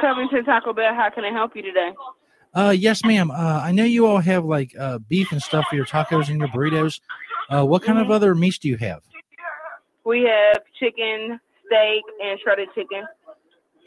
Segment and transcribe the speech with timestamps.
[0.00, 0.94] Covington Taco Bell.
[0.94, 1.92] How can I help you today?
[2.54, 3.30] Uh, yes, ma'am.
[3.30, 6.38] Uh, I know you all have like uh, beef and stuff for your tacos and
[6.40, 7.00] your burritos.
[7.48, 9.02] Uh, what kind of other meats do you have?
[10.04, 13.04] We have chicken, steak, and shredded chicken.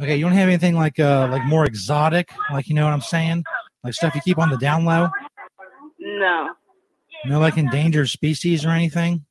[0.01, 3.01] Okay, you don't have anything like uh like more exotic, like you know what I'm
[3.01, 3.43] saying,
[3.83, 5.07] like stuff you keep on the down low.
[5.99, 6.49] No,
[7.25, 9.23] No, like endangered species or anything.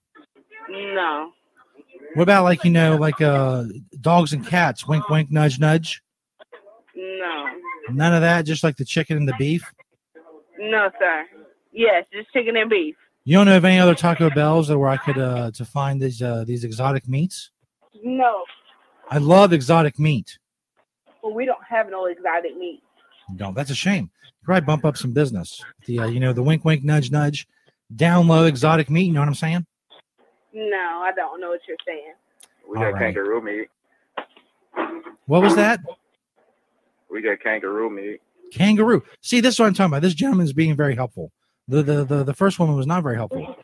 [0.71, 1.33] no,
[2.15, 3.65] What about like you know like uh
[4.01, 4.87] dogs and cats?
[4.87, 6.01] Wink, wink, nudge, nudge.
[7.89, 8.43] No, None of that.
[8.47, 9.65] Just like the chicken and the beef.
[10.59, 11.27] no, sir.
[11.73, 12.95] Yes, just chicken and beef.
[13.25, 16.21] You don't know of any other Taco Bells where I could uh to find these
[16.23, 17.51] uh these exotic meats?
[18.03, 18.45] No,
[19.11, 20.39] I love exotic meat.
[21.23, 22.83] well, we don't have no exotic meat.
[23.39, 24.11] No, that's a shame.
[24.43, 25.65] Probably bump up some business.
[25.87, 27.47] The uh, you know the wink, wink, nudge, nudge,
[27.95, 29.05] down low exotic meat.
[29.05, 29.65] You know what I'm saying?
[30.53, 32.15] No, I don't know what you're saying.
[32.69, 33.15] We got All right.
[33.15, 33.69] kangaroo meat.
[35.27, 35.81] What was that?
[37.13, 38.21] We got kangaroo meat.
[38.53, 39.03] Kangaroo.
[39.21, 40.03] See, this is what I'm talking about.
[40.03, 41.31] This gentleman is being very helpful.
[41.69, 43.55] The the the, the first woman was not very helpful.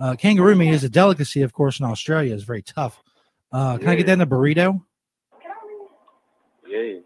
[0.00, 2.34] Uh, kangaroo meat is a delicacy, of course, in Australia.
[2.34, 3.00] It's very tough.
[3.52, 4.82] Uh, can I get that in a burrito?
[6.66, 6.98] Yeah.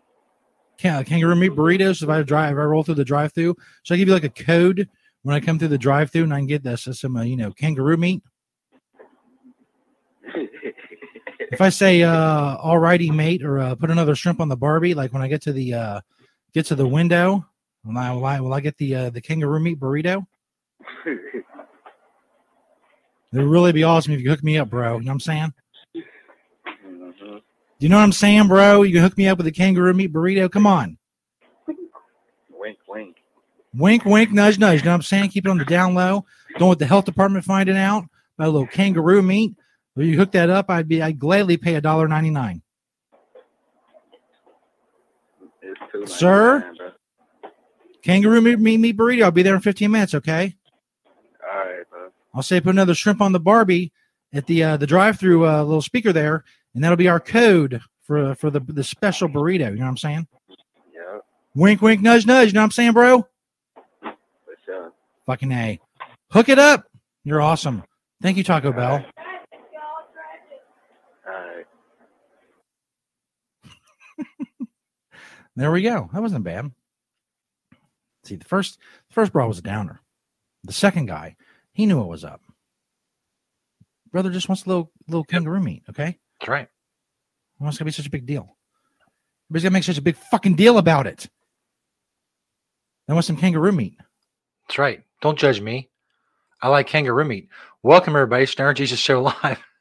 [0.78, 2.02] Can, kangaroo meat burritos.
[2.02, 4.30] If I drive, if I roll through the drive-through, so I give you like a
[4.30, 4.88] code
[5.22, 7.50] when I come through the drive-through, and I can get this some uh, you know
[7.50, 8.22] kangaroo meat.
[11.50, 15.12] If I say uh, "alrighty, mate," or uh, put another shrimp on the Barbie, like
[15.12, 16.00] when I get to the uh,
[16.52, 17.46] get to the window,
[17.84, 20.26] will I will I, will I get the uh, the kangaroo meat burrito?
[23.30, 24.98] It would really be awesome if you hook me up, bro.
[24.98, 25.54] You know what I'm saying?
[25.94, 27.42] Mhm.
[27.78, 28.82] You know what I'm saying, bro?
[28.82, 30.50] You can hook me up with a kangaroo meat burrito.
[30.50, 30.96] Come on.
[32.50, 33.16] Wink, wink.
[33.74, 34.80] Wink, wink, nudge, nudge.
[34.80, 35.28] You know what I'm saying?
[35.28, 36.24] Keep it on the down low.
[36.56, 38.04] Don't want the health department finding out
[38.38, 39.54] about a little kangaroo meat.
[39.96, 42.62] If you hook that up, I'd be I'd gladly pay a dollar ninety nine.
[46.06, 46.72] Sir?
[46.76, 46.90] bro.
[48.02, 49.24] Kangaroo meat, meat meat burrito.
[49.24, 50.54] I'll be there in 15 minutes, okay?
[51.42, 52.08] All right, bro.
[52.32, 53.92] I'll say put another shrimp on the Barbie
[54.32, 57.80] at the uh, the drive through uh, little speaker there, and that'll be our code
[58.02, 59.70] for for the the special burrito.
[59.70, 60.26] You know what I'm saying?
[60.94, 61.18] Yeah,
[61.54, 62.48] Wink, wink, nudge, nudge.
[62.48, 63.26] You know what I'm saying, bro?
[64.00, 64.14] for
[64.64, 64.92] sure.
[65.26, 65.80] Fucking a.
[66.30, 66.84] Hook it up.
[67.24, 67.82] You're awesome.
[68.22, 69.04] Thank you, Taco Bell.
[71.26, 71.66] All right.
[75.58, 76.08] There we go.
[76.12, 76.70] That wasn't bad.
[78.22, 80.00] See, the first the first bra was a downer.
[80.62, 81.34] The second guy,
[81.72, 82.40] he knew what was up.
[84.12, 86.16] Brother just wants a little little kangaroo meat, okay?
[86.38, 86.68] That's right.
[87.56, 88.56] Why it's gonna be such a big deal?
[89.50, 91.28] Everybody's gonna make such a big fucking deal about it.
[93.08, 93.96] I want some kangaroo meat.
[94.68, 95.02] That's right.
[95.22, 95.90] Don't judge me.
[96.62, 97.48] I like kangaroo meat.
[97.82, 98.46] Welcome, everybody.
[98.46, 99.58] Stoner Jesus Show Live.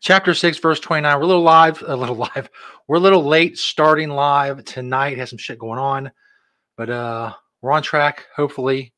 [0.00, 1.16] Chapter 6, verse 29.
[1.16, 2.50] We're a little live, a little live.
[2.86, 5.18] We're a little late starting live tonight.
[5.18, 6.10] Has some shit going on,
[6.76, 8.26] but uh we're on track.
[8.34, 8.92] Hopefully,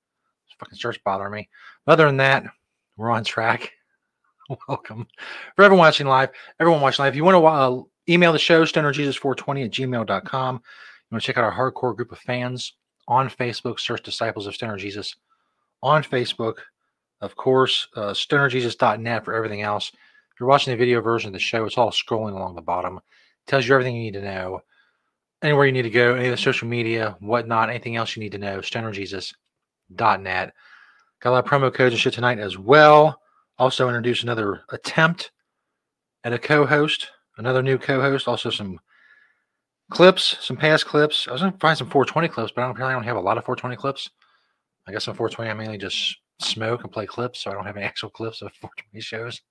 [0.46, 1.48] this fucking starts bothering me.
[1.86, 2.44] But other than that,
[2.96, 3.72] we're on track.
[4.68, 5.06] Welcome.
[5.56, 8.64] For everyone watching live, everyone watching live, if you want to uh, email the show,
[8.64, 10.54] stonerjesus420 at gmail.com.
[10.54, 12.74] You want to check out our hardcore group of fans
[13.08, 15.16] on Facebook, search Disciples of Stoner Jesus
[15.82, 16.58] on Facebook.
[17.20, 19.92] Of course, uh, stonerjesus.net for everything else.
[20.40, 22.98] You're watching the video version of the show, it's all scrolling along the bottom.
[23.46, 24.62] tells you everything you need to know.
[25.42, 28.32] Anywhere you need to go, any of the social media, whatnot, anything else you need
[28.32, 30.52] to know, stonerjesus.net.
[31.20, 33.20] Got a lot of promo codes and shit tonight as well.
[33.58, 35.30] Also introduce another attempt
[36.24, 38.26] at a co-host, another new co-host.
[38.26, 38.80] Also some
[39.90, 41.28] clips, some past clips.
[41.28, 43.20] I was gonna find some 420 clips, but I don't apparently I don't have a
[43.20, 44.08] lot of 420 clips.
[44.88, 47.76] I guess on 420 I mainly just smoke and play clips, so I don't have
[47.76, 49.42] any actual clips of 420 shows.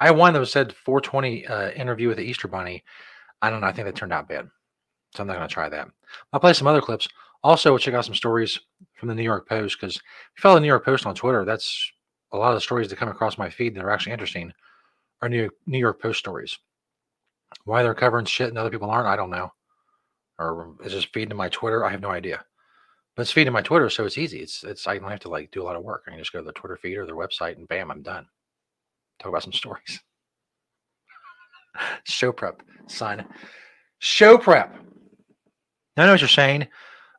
[0.00, 2.84] I had one that was said 420 uh, interview with the Easter Bunny.
[3.42, 3.66] I don't know.
[3.66, 4.48] I think that turned out bad,
[5.14, 5.88] so I'm not gonna try that.
[6.32, 7.08] I'll play some other clips.
[7.42, 8.58] Also, we'll check out some stories
[8.94, 10.02] from the New York Post because if
[10.36, 11.92] you follow the New York Post on Twitter, that's
[12.32, 14.52] a lot of the stories that come across my feed that are actually interesting
[15.22, 16.58] are New New York Post stories.
[17.64, 19.52] Why they're covering shit and other people aren't, I don't know.
[20.38, 21.84] Or is this feeding to my Twitter?
[21.84, 22.44] I have no idea.
[23.14, 24.40] But it's feeding my Twitter, so it's easy.
[24.40, 26.04] It's it's I don't have to like do a lot of work.
[26.06, 28.26] I can just go to the Twitter feed or their website and bam, I'm done.
[29.18, 30.00] Talk about some stories.
[32.04, 33.26] Show prep, son.
[33.98, 34.76] Show prep.
[35.96, 36.68] I know what you're saying.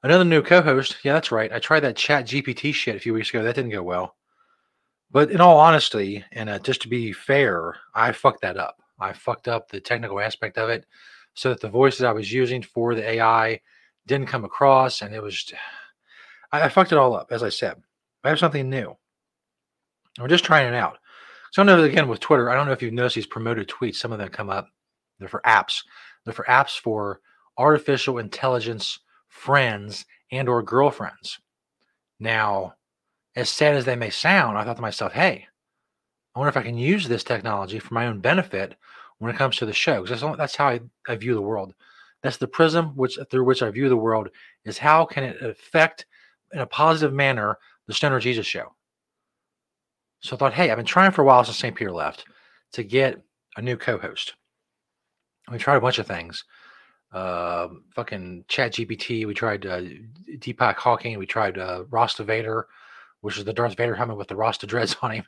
[0.04, 0.98] Another new co-host.
[1.04, 1.52] Yeah, that's right.
[1.52, 3.44] I tried that Chat GPT shit a few weeks ago.
[3.44, 4.16] That didn't go well.
[5.10, 8.82] But in all honesty, and uh, just to be fair, I fucked that up.
[9.00, 10.86] I fucked up the technical aspect of it,
[11.34, 13.60] so that the voices I was using for the AI
[14.06, 15.52] didn't come across, and it was.
[16.52, 17.82] I, I fucked it all up, as I said.
[18.24, 18.96] I have something new.
[20.20, 20.98] We're just trying it out.
[21.58, 22.52] So I know again with Twitter.
[22.52, 23.96] I don't know if you've noticed these promoted tweets.
[23.96, 24.70] Some of them come up.
[25.18, 25.84] They're for apps.
[26.24, 27.20] They're for apps for
[27.58, 31.40] artificial intelligence friends and or girlfriends.
[32.20, 32.76] Now,
[33.36, 35.48] as sad as they may sound, I thought to myself, hey,
[36.36, 38.76] I wonder if I can use this technology for my own benefit
[39.18, 40.04] when it comes to the show.
[40.04, 41.74] Because that's, that's how I, I view the world.
[42.22, 44.30] That's the prism which through which I view the world
[44.64, 46.06] is how can it affect
[46.54, 47.58] in a positive manner
[47.88, 48.76] the Stoner Jesus show.
[50.22, 51.76] So I thought, hey, I've been trying for a while since St.
[51.76, 52.26] Peter left
[52.74, 53.22] to get
[53.56, 54.36] a new co-host.
[55.52, 56.44] We tried a bunch of things.
[57.12, 59.26] Uh, fucking Chat GPT.
[59.26, 59.82] We tried uh,
[60.40, 61.18] Deepak Hawking.
[61.18, 62.68] We tried uh, Rasta Vader,
[63.22, 65.24] which is the Darth Vader helmet with the Rasta dreads on him.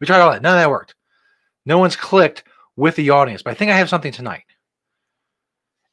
[0.00, 0.42] We tried all that.
[0.42, 0.94] None of that worked.
[1.64, 2.44] No one's clicked
[2.76, 3.42] with the audience.
[3.42, 4.44] But I think I have something tonight.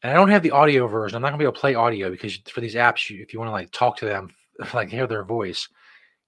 [0.03, 1.15] And I don't have the audio version.
[1.15, 3.39] I'm not gonna be able to play audio because for these apps, you, if you
[3.39, 4.29] want to like talk to them,
[4.73, 5.67] like hear their voice,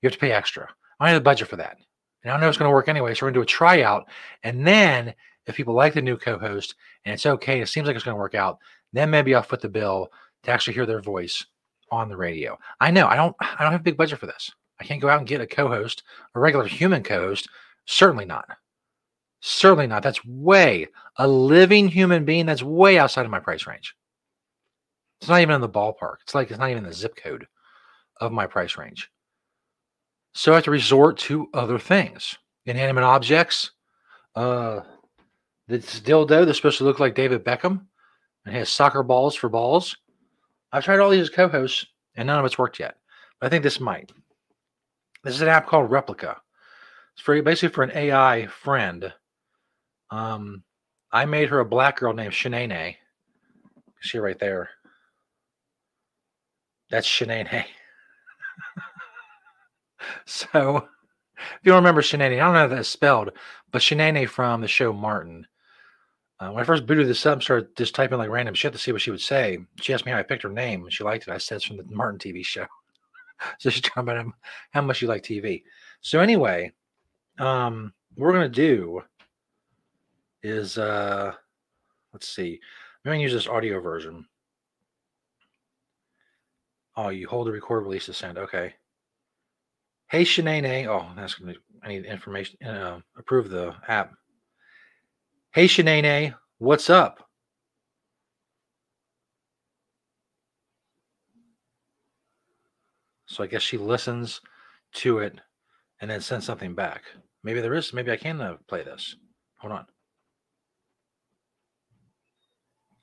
[0.01, 0.68] you have to pay extra.
[1.01, 1.77] I don't have the budget for that.
[2.24, 3.13] And I don't know it's gonna work anyway.
[3.13, 4.07] So we're gonna do a tryout.
[4.44, 5.13] And then
[5.48, 6.75] if people like the new co-host
[7.06, 8.59] and it's okay, it seems like it's gonna work out,
[8.94, 10.12] then maybe I'll foot the bill
[10.44, 11.44] to actually hear their voice
[11.92, 12.57] on the radio.
[12.80, 14.51] I know I don't I don't have a big budget for this.
[14.80, 16.03] I can't go out and get a co-host,
[16.36, 17.50] a regular human co-host.
[17.86, 18.45] Certainly not.
[19.42, 20.04] Certainly not.
[20.04, 20.88] That's way
[21.18, 22.45] a living human being.
[22.45, 23.95] That's way outside of my price range.
[25.19, 26.18] It's not even in the ballpark.
[26.21, 27.47] It's like it's not even the zip code
[28.19, 29.09] of my price range.
[30.33, 32.38] So I have to resort to other things.
[32.66, 33.72] Inanimate objects.
[34.36, 34.81] Uh
[35.68, 37.86] this dildo that's supposed to look like David Beckham
[38.45, 39.95] and has soccer balls for balls.
[40.72, 41.86] I've tried all these co-hosts
[42.16, 42.95] and none of it's worked yet.
[43.39, 44.12] But I think this might.
[45.24, 46.38] This is an app called Replika.
[47.13, 49.13] It's for basically for an AI friend
[50.12, 50.63] um,
[51.12, 52.98] I made her a black girl named Shanae.
[54.01, 54.69] See right there.
[56.89, 57.66] That's Shanae.
[60.25, 60.77] so,
[61.38, 63.31] if you don't remember Shanae, I don't know how that's spelled,
[63.71, 65.48] but Shanae from the show Martin.
[66.39, 68.92] Uh, when I first booted this up started just typing like random shit to see
[68.92, 71.27] what she would say, she asked me how I picked her name and she liked
[71.27, 71.31] it.
[71.31, 72.65] I said it's from the Martin TV show.
[73.59, 74.25] so she's talking about
[74.71, 75.62] how much you like TV.
[76.01, 76.71] So, anyway,
[77.38, 79.04] um, we're going to do
[80.44, 81.33] is uh
[82.13, 82.59] let's see.
[83.06, 84.25] I'm to use this audio version.
[86.95, 88.38] Oh, you hold the record, release the send.
[88.38, 88.74] Okay.
[90.12, 90.88] Hey, Shanae.
[90.88, 92.62] Oh, that's going to, I need information.
[92.62, 94.12] Uh, approve the app.
[95.54, 96.36] Hey, Shanae.
[96.58, 97.30] What's up?
[103.25, 104.42] So I guess she listens
[104.96, 105.40] to it
[106.02, 107.04] and then sends something back.
[107.46, 109.16] Maybe there is, maybe I can uh, play this.
[109.60, 109.86] Hold on.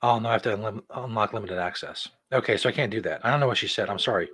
[0.03, 2.07] Oh no, I have to unlim- unlock limited access.
[2.31, 3.25] Okay, so I can't do that.
[3.25, 3.89] I don't know what she said.
[3.89, 4.29] I'm sorry.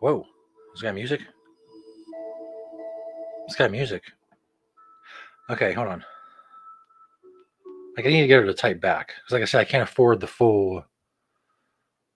[0.00, 0.26] Whoa,
[0.72, 1.20] it's got music.
[3.46, 4.02] It's got music.
[5.50, 6.04] Okay, hold on.
[7.96, 9.82] Like I need to get her to type back because, like I said, I can't
[9.82, 10.84] afford the full,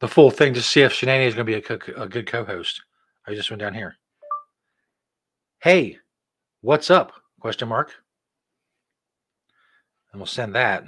[0.01, 2.27] the full thing to see if Shenania is going to be a, co- a good
[2.27, 2.83] co-host.
[3.27, 3.97] I just went down here.
[5.61, 5.99] Hey,
[6.61, 7.13] what's up?
[7.41, 7.93] Question mark.
[10.13, 10.85] And we'll send that.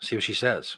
[0.00, 0.76] See what she says.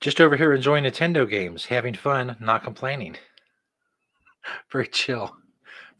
[0.00, 3.16] Just over here enjoying Nintendo games, having fun, not complaining.
[4.72, 5.36] Very chill.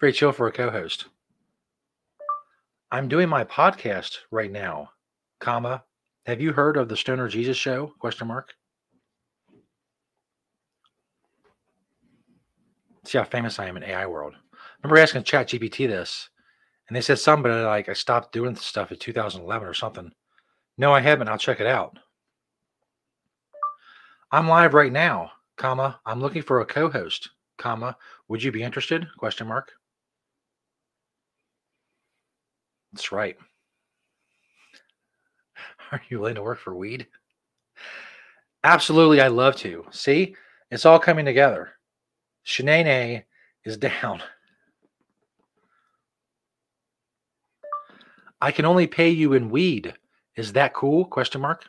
[0.00, 1.06] Very chill for a co-host.
[2.90, 4.90] I'm doing my podcast right now,
[5.38, 5.84] comma.
[6.24, 7.92] Have you heard of the Stoner Jesus show?
[7.98, 8.54] Question mark.
[13.04, 14.34] See how famous I am in AI world.
[14.82, 16.30] remember asking Chat GPT this,
[16.88, 20.10] and they said something like I stopped doing stuff in 2011 or something.
[20.78, 21.28] No, I haven't.
[21.28, 21.98] I'll check it out.
[24.32, 25.98] I'm live right now, comma.
[26.06, 27.96] I'm looking for a co-host, comma.
[28.28, 29.08] Would you be interested?
[29.18, 29.72] Question mark.
[32.92, 33.36] That's right.
[35.92, 37.08] Are you willing to work for weed?
[38.62, 39.84] Absolutely, I'd love to.
[39.90, 40.36] See,
[40.70, 41.70] it's all coming together.
[42.46, 43.24] Shanae
[43.64, 44.22] is down.
[48.40, 49.92] I can only pay you in weed.
[50.36, 51.04] Is that cool?
[51.04, 51.64] Question mark.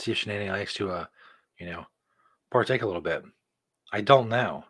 [0.00, 1.06] See if Shanae likes to, uh,
[1.58, 1.86] you know,
[2.50, 3.22] partake a little bit.
[3.92, 4.64] I don't know.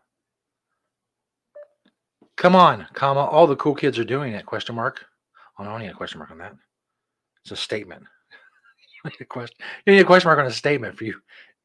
[2.36, 3.20] Come on, comma.
[3.20, 4.46] All the cool kids are doing it.
[4.46, 5.04] Question mark.
[5.58, 6.54] Oh, no, I need a question mark on that.
[7.44, 8.02] It's a statement.
[9.04, 9.56] you, need a question,
[9.86, 11.20] you need a question mark on a statement for you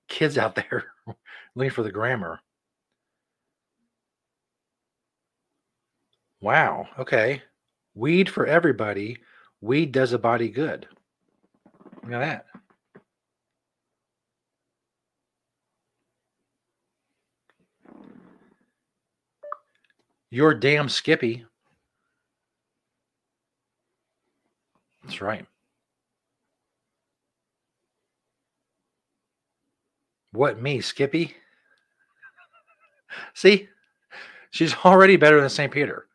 [0.08, 0.86] kids out there
[1.56, 2.40] looking for the grammar.
[6.42, 6.88] Wow.
[7.00, 7.42] Okay.
[7.96, 9.18] Weed for everybody.
[9.62, 10.88] Weed does a body good.
[12.04, 12.46] Look at that.
[20.36, 21.46] Your damn Skippy.
[25.02, 25.46] That's right.
[30.34, 31.34] What me, Skippy?
[33.34, 33.70] See,
[34.52, 35.72] she's already better than St.
[35.72, 36.08] Peter.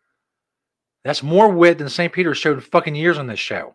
[1.02, 2.12] That's more wit than St.
[2.12, 3.74] Peter showed in fucking years on this show.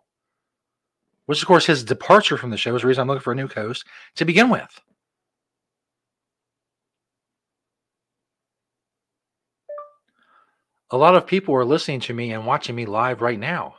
[1.25, 3.35] Which, of course, his departure from the show is the reason I'm looking for a
[3.35, 3.83] new host
[4.13, 4.79] to begin with.
[10.95, 13.75] A lot of people are listening to me and watching me live right now.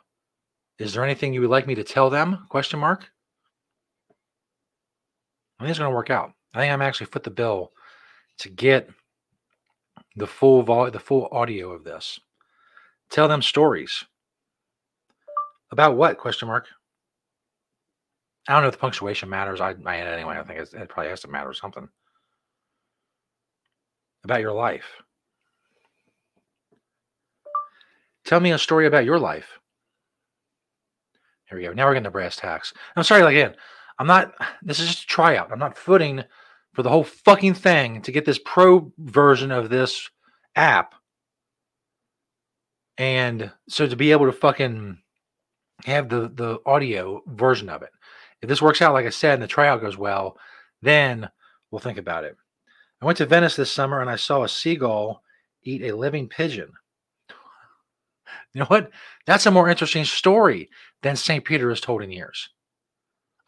[0.78, 2.44] Is there anything you would like me to tell them?
[2.50, 3.08] Question mark.
[5.58, 6.34] I think it's going to work out.
[6.52, 7.72] I think I'm actually foot the bill
[8.40, 8.90] to get
[10.16, 12.20] the full vol- the full audio of this.
[13.08, 14.04] Tell them stories.
[15.70, 16.18] About what?
[16.18, 16.66] Question mark.
[18.46, 19.62] I don't know if the punctuation matters.
[19.62, 20.36] I, I anyway.
[20.36, 21.88] I think it probably has to matter something
[24.22, 24.84] about your life.
[28.26, 29.60] Tell me a story about your life.
[31.48, 31.72] Here we go.
[31.72, 32.74] Now we're getting to brass tacks.
[32.96, 33.54] I'm sorry, like again,
[33.98, 34.34] I'm not.
[34.62, 35.52] This is just a tryout.
[35.52, 36.24] I'm not footing
[36.74, 40.10] for the whole fucking thing to get this pro version of this
[40.56, 40.96] app,
[42.98, 44.98] and so to be able to fucking
[45.84, 47.90] have the the audio version of it.
[48.42, 50.36] If this works out, like I said, and the tryout goes well,
[50.82, 51.30] then
[51.70, 52.36] we'll think about it.
[53.00, 55.22] I went to Venice this summer and I saw a seagull
[55.62, 56.72] eat a living pigeon.
[58.52, 58.90] You know what?
[59.26, 60.70] That's a more interesting story
[61.02, 61.44] than St.
[61.44, 62.48] Peter has told in years.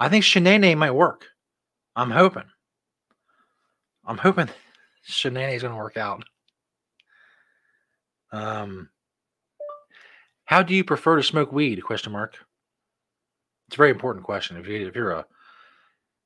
[0.00, 1.26] I think Shanae might work.
[1.97, 2.45] I'm hoping.
[4.04, 4.49] I'm hoping
[5.09, 6.25] Shanae is going to work out.
[8.33, 8.90] Um,
[10.45, 11.83] how do you prefer to smoke weed?
[11.83, 12.37] Question mark.
[13.66, 14.57] It's a very important question.
[14.57, 15.26] If you if you're a,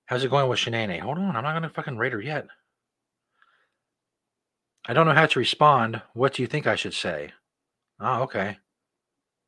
[0.07, 1.01] how's it going with Shanae?
[1.01, 2.47] Hold on, I'm not going to fucking rate her yet.
[4.87, 6.03] I don't know how to respond.
[6.15, 7.33] What do you think I should say?
[8.01, 8.59] Oh, okay.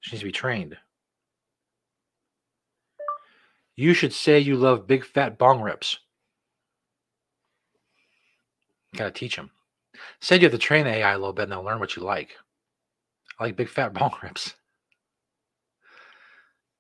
[0.01, 0.77] She needs to be trained.
[3.77, 5.99] You should say you love big fat bong rips.
[8.97, 9.51] Gotta teach them.
[10.21, 12.03] Said you have to train the AI a little bit and they'll learn what you
[12.03, 12.37] like.
[13.39, 14.55] I like big fat bong rips.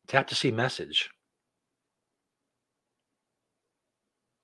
[0.06, 1.10] Tap to see message.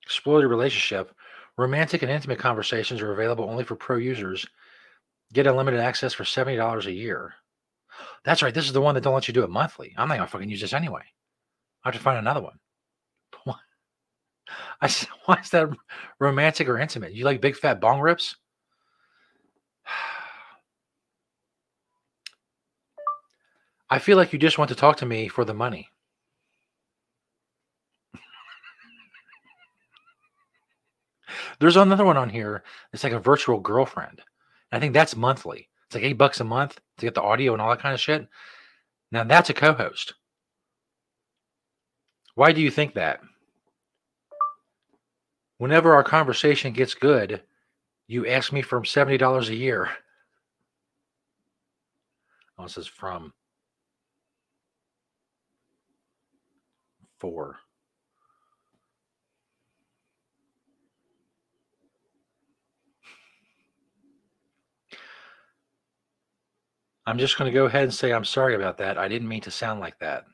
[0.03, 1.13] Explore your relationship.
[1.57, 4.45] Romantic and intimate conversations are available only for pro users.
[5.33, 7.33] Get unlimited access for $70 a year.
[8.23, 8.53] That's right.
[8.53, 9.93] This is the one that don't let you do it monthly.
[9.97, 11.03] I'm not gonna fucking use this anyway.
[11.83, 12.59] I have to find another one.
[13.43, 13.55] Why?
[14.81, 15.69] I said, why is that
[16.19, 17.13] romantic or intimate?
[17.13, 18.35] You like big fat bong rips?
[23.89, 25.89] I feel like you just want to talk to me for the money.
[31.59, 32.63] There's another one on here.
[32.93, 34.21] It's like a virtual girlfriend.
[34.71, 35.69] I think that's monthly.
[35.85, 37.99] It's like eight bucks a month to get the audio and all that kind of
[37.99, 38.27] shit.
[39.11, 40.13] Now that's a co-host.
[42.35, 43.19] Why do you think that?
[45.57, 47.43] Whenever our conversation gets good,
[48.07, 49.89] you ask me for seventy dollars a year.
[52.57, 53.33] Oh, this is from
[57.19, 57.57] four.
[67.05, 68.97] I'm just going to go ahead and say I'm sorry about that.
[68.97, 70.25] I didn't mean to sound like that.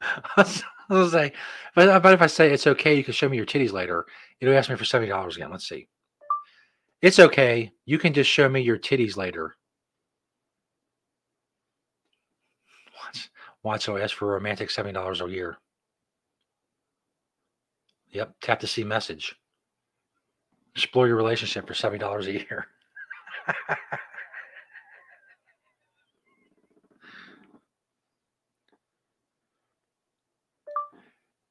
[0.36, 1.32] I was say,
[1.74, 4.06] but, but if I say it's okay, you can show me your titties later.
[4.40, 5.50] It'll ask me for seventy dollars again.
[5.50, 5.88] Let's see.
[7.02, 7.72] It's okay.
[7.84, 9.56] You can just show me your titties later.
[13.04, 13.30] Watch,
[13.62, 13.84] watch.
[13.84, 15.58] So ask for a romantic seventy dollars a year.
[18.10, 18.34] Yep.
[18.40, 19.34] Tap to see message.
[20.74, 22.66] Explore your relationship for seventy dollars a year.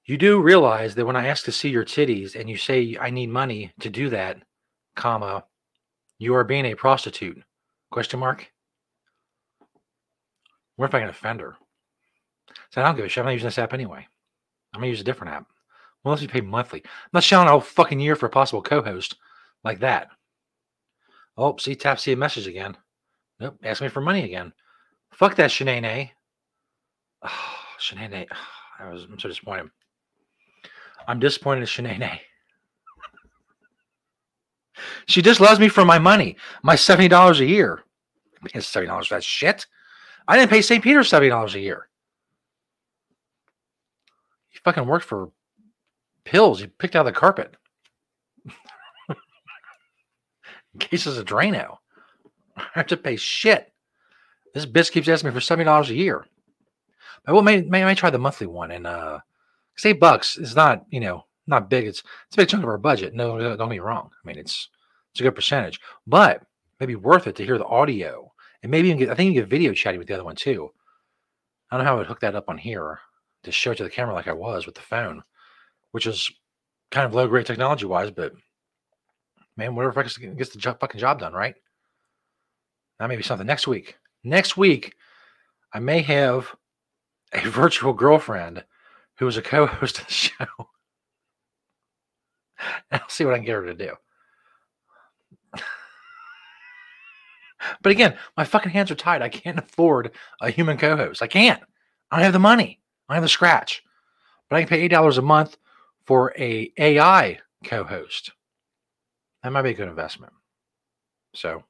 [0.05, 3.09] you do realize that when I ask to see your titties and you say I
[3.09, 4.41] need money to do that,
[4.95, 5.45] comma,
[6.17, 7.41] you are being a prostitute.
[7.91, 8.51] Question mark.
[10.75, 11.55] What if I can offend her?
[12.71, 13.21] So I don't give a shit.
[13.21, 14.05] I'm not using this app anyway.
[14.73, 15.47] I'm gonna use a different app.
[16.03, 16.81] Unless you pay monthly.
[16.83, 19.15] I'm not showing a whole fucking year for a possible co-host
[19.63, 20.09] like that.
[21.37, 22.77] Oh, see, tap see a message again.
[23.39, 24.53] Nope, ask me for money again.
[25.11, 26.11] Fuck that Shanae.
[27.21, 28.27] Oh, Shanae.
[28.79, 29.69] I was I'm so disappointed.
[31.07, 32.19] I'm disappointed in Shanae.
[35.07, 37.83] She just loves me for my money, my seventy dollars a year.
[38.53, 39.65] It's seventy dollars for that shit.
[40.27, 40.83] I didn't pay St.
[40.83, 41.87] Peter seventy dollars a year.
[44.51, 45.31] You fucking worked for
[46.23, 46.61] pills.
[46.61, 47.55] You picked out the carpet.
[50.79, 51.77] Cases of Drano.
[52.58, 53.72] I have to pay shit.
[54.53, 56.25] This bitch keeps asking me for seventy dollars a year.
[57.25, 59.20] But well, may, may try the monthly one, and uh,
[59.75, 61.86] 'cause eight bucks is not you know not big.
[61.86, 63.13] It's it's a big chunk of our budget.
[63.13, 64.10] No, don't get me wrong.
[64.13, 64.70] I mean, it's
[65.12, 66.44] it's a good percentage, but
[66.79, 68.32] maybe worth it to hear the audio,
[68.63, 69.10] and maybe can get.
[69.10, 70.70] I think you get video chatting with the other one too.
[71.70, 73.00] I don't know how I would hook that up on here
[73.44, 75.24] to show it to the camera like I was with the phone,
[75.91, 76.29] which is
[76.91, 78.34] kind of low grade technology wise, but
[79.57, 81.55] man, whatever gets, the fucking job done, right?
[83.00, 83.97] That may be something next week.
[84.24, 84.95] Next week,
[85.74, 86.53] I may have
[87.33, 88.63] a virtual girlfriend
[89.17, 90.45] who is a co-host of the show.
[92.91, 93.93] I'll see what I can get her to do.
[97.81, 99.21] but again, my fucking hands are tied.
[99.21, 101.21] I can't afford a human co-host.
[101.21, 101.62] I can't.
[102.12, 102.79] I don't have the money.
[103.07, 103.83] I don't have the scratch.
[104.50, 105.57] But I can pay eight dollars a month
[106.05, 108.31] for a AI co-host.
[109.45, 110.33] That might be a good investment.
[111.35, 111.61] So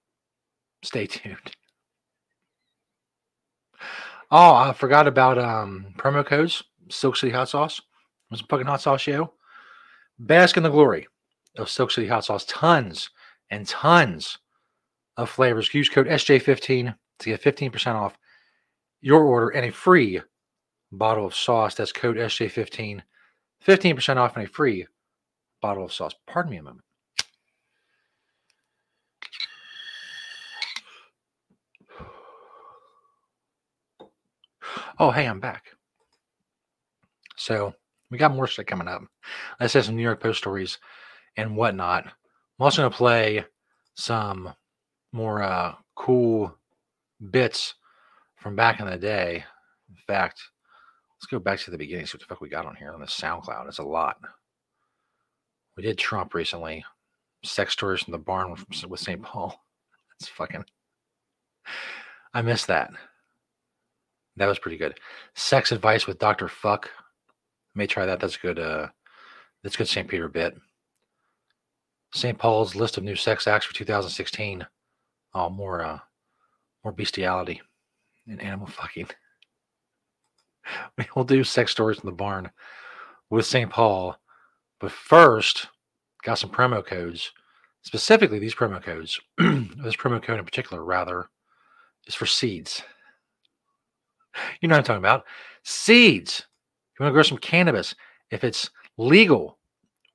[0.82, 1.51] stay tuned.
[4.32, 6.63] Oh, I forgot about um promo codes.
[6.89, 7.79] Silk City Hot Sauce.
[7.79, 7.84] It
[8.32, 9.34] was a fucking hot sauce show.
[10.20, 11.05] Bask in the glory
[11.58, 12.46] of Silk City Hot Sauce.
[12.46, 13.10] Tons
[13.50, 14.38] and tons
[15.17, 15.74] of flavors.
[15.74, 18.17] Use code SJ15 to get 15% off
[19.01, 20.22] your order and a free
[20.94, 21.75] bottle of sauce.
[21.75, 23.01] That's code SJ15.
[23.67, 24.88] 15% off and a free
[25.62, 26.15] bottle of sauce.
[26.25, 26.85] Pardon me a moment.
[34.98, 35.66] Oh, hey, I'm back.
[37.36, 37.74] So
[38.10, 39.02] we got more shit coming up.
[39.60, 40.78] Let's said some New York Post stories
[41.36, 42.06] and whatnot.
[42.06, 43.44] I'm also to play
[43.96, 44.54] some
[45.12, 46.58] more uh, cool
[47.30, 47.74] bits
[48.38, 49.44] from back in the day.
[49.90, 50.42] In fact,
[51.18, 52.06] let's go back to the beginning.
[52.06, 53.68] See what the fuck we got on here on the SoundCloud.
[53.68, 54.16] It's a lot.
[55.75, 56.86] We did Trump recently.
[57.44, 59.22] Sex stories from the barn with, St.
[59.22, 59.62] Paul.
[60.19, 60.63] That's fucking.
[62.34, 62.91] I missed that.
[64.38, 65.00] That was pretty good.
[65.34, 66.48] Sex advice with Dr.
[66.48, 66.89] Fuck.
[67.74, 68.19] May try that.
[68.19, 68.60] That's good.
[68.60, 68.88] Uh,
[69.63, 70.08] that's good St.
[70.08, 70.56] Peter bit.
[72.13, 72.38] St.
[72.38, 74.65] Paul's list of new sex acts for 2016.
[75.34, 76.00] Oh, more uh,
[76.84, 77.62] more bestiality
[78.28, 79.10] and animal fucking.
[81.15, 82.50] We'll do sex stories in the barn
[83.30, 83.69] with St.
[83.69, 84.17] Paul,
[84.80, 85.67] but first,
[86.24, 87.32] got some promo codes.
[87.84, 89.19] Specifically, these promo codes.
[89.38, 91.30] this promo code in particular, rather,
[92.08, 92.82] is for seeds.
[94.62, 95.26] You know what I'm talking about.
[95.63, 96.45] Seeds.
[96.98, 97.95] You want to grow some cannabis.
[98.32, 99.58] If it's legal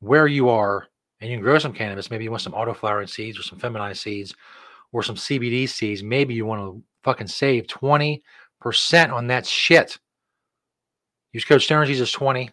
[0.01, 0.87] where you are
[1.21, 4.01] and you can grow some cannabis, maybe you want some autoflowering seeds or some feminized
[4.01, 4.35] seeds
[4.93, 6.03] or some CBD seeds.
[6.03, 8.21] Maybe you want to fucking save 20%
[9.13, 9.99] on that shit.
[11.33, 12.51] Use code Stoner Jesus 20.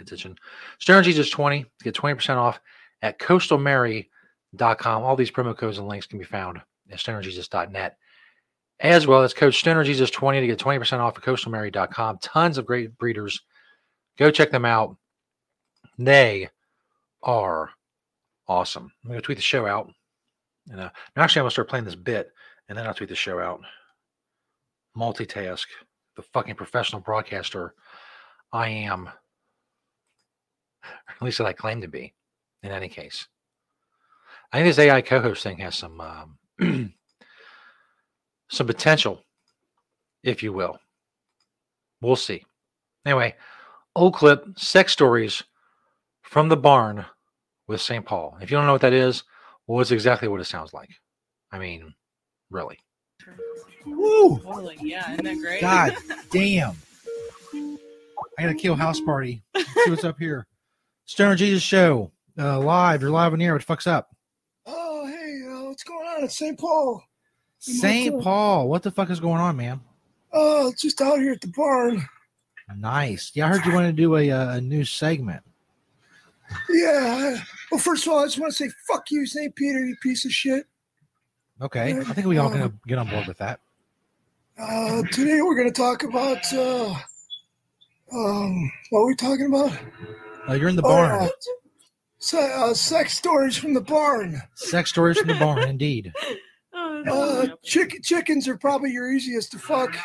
[0.00, 0.36] Attention.
[0.78, 2.60] Stoner Jesus 20 to get 20% off
[3.02, 5.02] at coastalmary.com.
[5.02, 7.96] All these promo codes and links can be found at stonerjesus.net
[8.80, 12.18] as well as Coach Stoner Jesus 20 to get 20% off at coastalmary.com.
[12.18, 13.42] Tons of great breeders.
[14.18, 14.96] Go check them out.
[15.98, 16.48] They
[17.22, 17.70] are
[18.48, 18.92] awesome.
[19.02, 19.90] I'm going to tweet the show out.
[20.70, 22.32] And uh, actually, I'm going to start playing this bit
[22.68, 23.60] and then I'll tweet the show out.
[24.96, 25.66] Multitask,
[26.16, 27.74] the fucking professional broadcaster
[28.52, 29.08] I am.
[31.08, 32.14] At least that I claim to be,
[32.62, 33.26] in any case.
[34.52, 36.00] I think this AI co host thing has some.
[36.00, 36.94] Um,
[38.48, 39.22] some potential,
[40.22, 40.78] if you will.
[42.00, 42.44] We'll see.
[43.04, 43.34] Anyway,
[43.94, 45.42] old clip, sex stories
[46.22, 47.04] from the barn
[47.68, 48.04] with St.
[48.04, 48.36] Paul.
[48.40, 49.24] If you don't know what that is,
[49.66, 50.90] well, it's exactly what it sounds like.
[51.52, 51.94] I mean,
[52.50, 52.78] really.
[53.86, 54.38] Woo!
[54.40, 54.76] Totally.
[54.80, 55.12] Yeah.
[55.12, 55.60] Isn't that great?
[55.60, 55.94] God
[56.30, 56.76] damn.
[58.38, 59.42] I got a kill house party.
[59.54, 60.46] Let's see what's up here.
[61.06, 62.10] Stoner Jesus Show.
[62.38, 63.00] Uh, live.
[63.00, 63.52] You're live on air.
[63.52, 64.14] What the fuck's up?
[64.66, 66.58] Oh, hey, uh, what's going on at St.
[66.58, 67.02] Paul?
[67.58, 68.22] St.
[68.22, 68.68] Paul.
[68.68, 69.80] What the fuck is going on, man?
[70.32, 72.06] Oh, just out here at the barn.
[72.76, 73.32] Nice.
[73.34, 75.42] Yeah, I heard you want to do a, uh, a new segment.
[76.68, 77.38] Yeah.
[77.70, 79.54] Well, first of all, I just want to say fuck you, St.
[79.54, 80.66] Peter, you piece of shit.
[81.60, 81.98] Okay.
[81.98, 83.60] I think we all can get on board with that.
[84.58, 86.94] Uh, today we're going to talk about, uh,
[88.12, 89.72] um, what are we talking about?
[90.48, 91.28] Uh, you're in the Oh, barn.
[92.34, 94.40] uh, sex stories from the barn.
[94.54, 96.12] Sex stories from the barn, indeed.
[97.06, 97.52] That's Uh, funny.
[97.64, 99.96] chick- chickens are probably your easiest to fuck.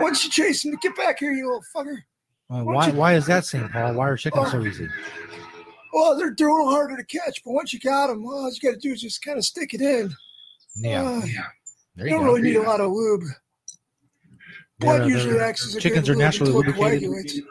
[0.00, 1.96] Once you chase them, get back here, you little fucker.
[2.50, 3.70] Uh, why, why is that, St.
[3.72, 3.94] Paul?
[3.94, 4.86] Why are chickens so easy?
[5.92, 8.60] Well, they're, they're a little harder to catch, but once you got them, all you
[8.70, 10.12] got to do is just kind of stick it in.
[10.76, 11.02] Yeah.
[11.02, 11.20] Uh,
[11.96, 12.24] There you you don't go.
[12.26, 13.22] really need a lot of lube.
[14.78, 17.44] Blood They're- usually they're- acts as a chickens good are lube naturally lubricated.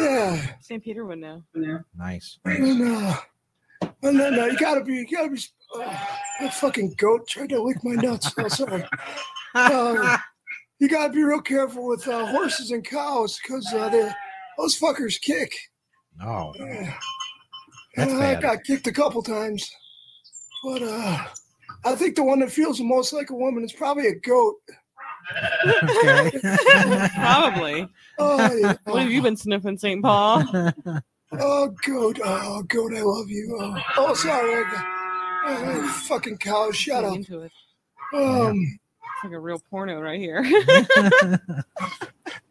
[0.00, 0.56] Yeah.
[0.60, 0.82] St.
[0.82, 1.44] Peter would know.
[1.96, 2.38] Nice.
[2.44, 3.16] And, uh,
[4.02, 5.40] And then uh, you gotta be, you gotta be.
[5.74, 5.96] Uh,
[6.40, 8.32] that fucking goat tried to lick my nuts.
[8.38, 8.84] Oh, sorry.
[9.54, 10.18] Uh,
[10.78, 14.10] you gotta be real careful with uh, horses and cows because uh, they
[14.58, 15.52] those fuckers kick.
[16.22, 16.94] Oh, Yeah.
[17.96, 19.70] That's And I got kicked a couple times,
[20.64, 21.24] but uh,
[21.84, 24.56] I think the one that feels the most like a woman is probably a goat.
[27.14, 27.88] Probably.
[28.18, 28.74] Oh, yeah.
[28.84, 30.02] What have you been sniffing, St.
[30.02, 30.72] Paul?
[31.40, 32.20] Oh, goat.
[32.24, 33.56] Oh, goat, I love you.
[33.60, 34.54] Oh, oh sorry.
[34.64, 34.84] I got,
[35.46, 37.14] oh, fucking cow, shut up.
[37.16, 37.52] Into it.
[38.14, 40.38] Um, It's like a real porno right here.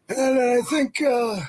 [0.08, 1.40] and I think, uh,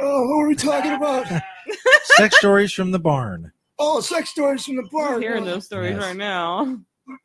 [0.00, 1.26] oh, what were we talking about?
[2.04, 3.50] Sex stories from the barn.
[3.78, 5.20] Oh, sex stories from the We're bar.
[5.20, 6.02] hearing those stories Yes.
[6.02, 6.78] right now.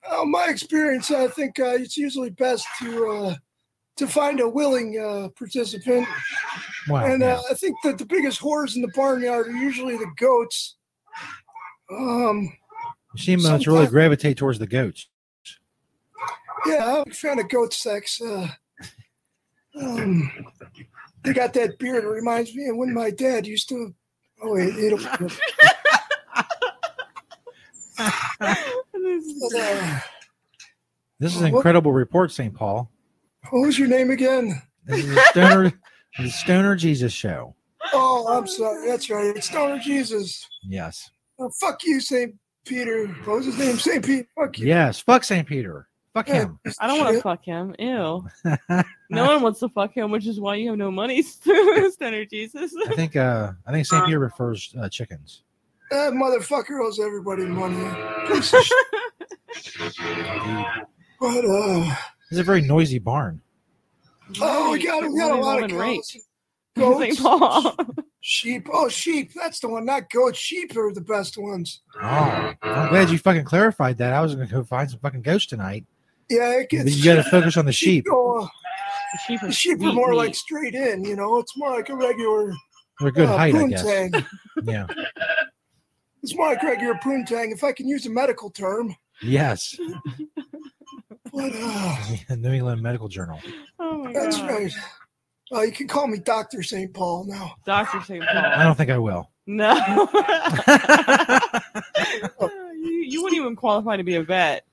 [0.09, 3.35] Uh, my experience, I think uh, it's usually best to uh,
[3.97, 6.07] to find a willing uh, participant.
[6.89, 7.05] Wow.
[7.05, 10.75] and uh, I think that the biggest whores in the barnyard are usually the goats.
[11.91, 12.51] Um,
[13.15, 15.07] you seem uh, to really gravitate towards the goats.
[16.65, 18.21] yeah, I'm a fan of goat sex.
[18.21, 18.47] Uh,
[19.79, 20.31] um,
[21.23, 22.03] they got that beard.
[22.03, 23.93] It reminds me of when my dad used to.
[24.41, 24.99] Oh wait, it'll.
[27.99, 29.99] Uh,
[31.19, 32.53] This is an What- incredible report, St.
[32.53, 32.89] Paul.
[33.49, 34.61] what was your name again?
[34.85, 35.73] This is the Stoner,
[36.17, 37.55] the Stoner Jesus Show.
[37.93, 38.87] Oh, I'm sorry.
[38.87, 39.35] That's right.
[39.35, 40.47] It's Stoner Jesus.
[40.63, 41.09] Yes.
[41.39, 42.33] Oh, fuck you, St.
[42.65, 43.07] Peter.
[43.25, 43.77] What was his name?
[43.77, 44.03] St.
[44.05, 44.27] Peter.
[44.37, 44.67] Fuck you.
[44.67, 44.99] Yes.
[44.99, 45.47] Fuck St.
[45.47, 45.87] Peter.
[46.13, 46.59] Fuck Yeah, him.
[46.81, 47.75] I don't want to fuck him.
[47.79, 48.27] Ew.
[49.11, 52.71] No one wants to fuck him, which is why you have no money, Stunner Jesus.
[52.87, 54.05] I think uh I think St.
[54.05, 55.41] Peter refers uh, chickens.
[55.89, 57.89] That motherfucker owes everybody money.
[58.27, 58.85] Piece of shit.
[61.19, 61.79] But uh,
[62.29, 63.41] This is a very noisy barn.
[64.41, 65.95] Oh, we got we got a lot of Roman rate.
[65.97, 66.07] cows.
[66.11, 66.23] St.
[66.77, 67.75] Goats, Paul.
[68.21, 68.67] sheep.
[68.71, 69.31] Oh, sheep.
[69.33, 69.85] That's the one.
[69.85, 70.37] Not goats.
[70.39, 71.81] Sheep are the best ones.
[72.01, 74.13] Oh, I'm glad you fucking clarified that.
[74.13, 75.85] I was gonna go find some fucking ghosts tonight.
[76.29, 76.95] Yeah, it gets.
[76.95, 78.05] you got to focus on the sheep.
[78.05, 78.47] go, uh,
[79.13, 80.17] The sheep are, the sheep are more meat.
[80.17, 81.03] like straight in.
[81.03, 82.53] You know, it's more like a regular
[82.99, 83.83] They're a good uh, height, I guess.
[84.63, 84.85] Yeah.
[86.21, 88.93] It's more like a regular poontang, if I can use a medical term.
[89.23, 89.75] Yes.
[91.33, 91.97] But uh,
[92.35, 93.39] New England Medical Journal.
[93.79, 94.49] Oh my that's God.
[94.49, 94.71] right.
[95.51, 96.93] Uh, you can call me Doctor St.
[96.93, 97.55] Paul now.
[97.65, 98.01] Dr.
[98.05, 98.23] St.
[98.23, 98.37] Paul.
[98.37, 99.29] I don't think I will.
[99.47, 99.73] No.
[102.75, 104.63] you, you wouldn't even qualify to be a vet.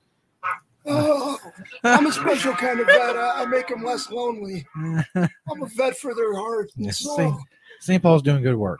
[0.85, 1.37] Oh,
[1.83, 3.17] I'm a special kind of vet.
[3.17, 4.65] I, I make them less lonely.
[4.75, 6.99] I'm a vet for their heart Yes.
[6.99, 7.35] St.
[7.79, 8.01] St.
[8.03, 8.79] Paul's doing good work.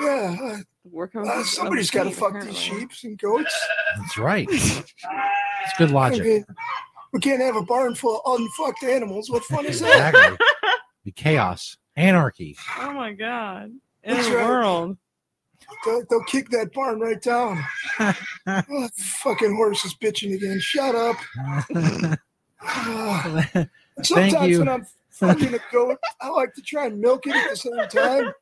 [0.00, 0.58] Yeah,
[0.90, 2.52] Work on uh, uh, of somebody's the got to fuck apparently.
[2.52, 3.66] these sheep and goats.
[3.98, 4.48] That's right.
[5.66, 6.24] It's good I logic.
[6.24, 6.46] mean,
[7.12, 9.28] we can't have a barn full of unfucked animals.
[9.30, 10.14] What fun is that?
[10.14, 10.46] Exactly.
[11.04, 12.56] Be chaos, anarchy.
[12.78, 13.72] Oh my god.
[14.04, 14.46] In That's the right.
[14.46, 14.96] world.
[15.84, 17.62] They'll, they'll kick that barn right down.
[18.48, 20.60] Oh, fucking horse is bitching again.
[20.60, 21.16] Shut up.
[22.68, 23.44] Uh,
[24.02, 24.58] sometimes you.
[24.60, 27.88] when I'm fucking a goat, I like to try and milk it at the same
[27.88, 28.32] time.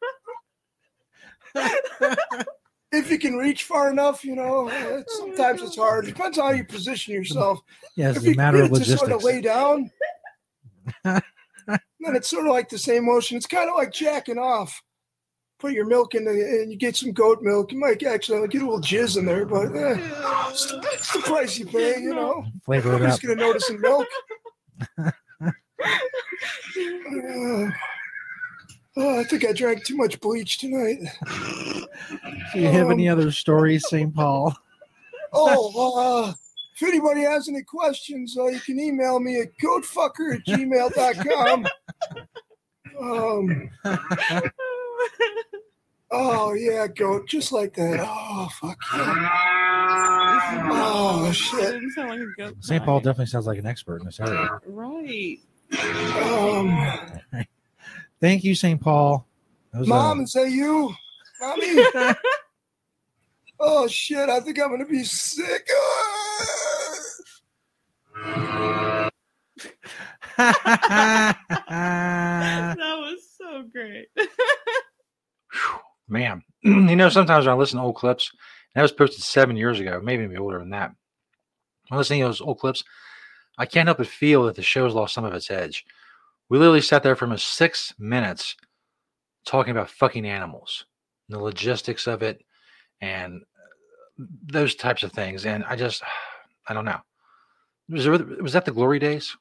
[2.95, 6.07] If you can reach far enough, you know, uh, sometimes it's hard.
[6.07, 7.61] Depends on how you position yourself.
[7.97, 9.25] if it's a you matter of to sort of logistics.
[9.25, 9.91] lay down,
[11.05, 11.23] then
[12.17, 13.37] it's sort of like the same motion.
[13.37, 14.83] It's kind of like jacking off.
[15.59, 17.73] Put your milk in the, and you get some goat milk.
[17.73, 19.97] You might actually get a little jizz in there, but eh,
[20.51, 22.45] it's, the, it's the price you pay, you know.
[22.65, 23.21] Flavor it Nobody's up.
[23.23, 24.07] gonna notice in milk.
[26.77, 27.71] Uh,
[28.97, 30.99] oh, I think I drank too much bleach tonight.
[32.53, 34.15] Do you have any um, other stories, St.
[34.15, 34.55] Paul?
[35.37, 36.33] Oh, uh,
[36.77, 41.67] if anybody has any questions, uh, you can email me at goatfucker at gmail.com.
[43.01, 43.71] Um,
[46.13, 47.99] oh, yeah, goat, just like that.
[48.01, 50.69] Oh, fuck yeah.
[50.71, 51.83] Oh, shit.
[51.97, 52.85] Like St.
[52.85, 54.51] Paul definitely sounds like an expert in this area.
[54.67, 55.41] Right.
[56.23, 57.11] Um,
[58.21, 58.81] Thank you, St.
[58.81, 59.27] Paul.
[59.73, 60.95] That was, uh, Mom, is that you?
[61.45, 61.85] Mommy?
[63.61, 65.69] oh, shit, I think I'm going to be sick.
[65.71, 66.31] Ah!
[72.77, 74.09] That was so great.
[76.09, 79.57] Man, you know, sometimes when I listen to old clips, and that was posted seven
[79.57, 80.93] years ago, maybe even older than that.
[81.89, 82.83] When listening to those old clips,
[83.59, 85.85] I can't help but feel that the show's lost some of its edge.
[86.49, 88.57] We literally sat there for almost six minutes
[89.47, 90.87] talking about fucking animals,
[91.35, 92.43] the logistics of it,
[93.01, 95.45] and uh, those types of things.
[95.45, 96.03] And I just,
[96.69, 97.01] I don't know.
[97.89, 99.37] Was, there, was that the glory days?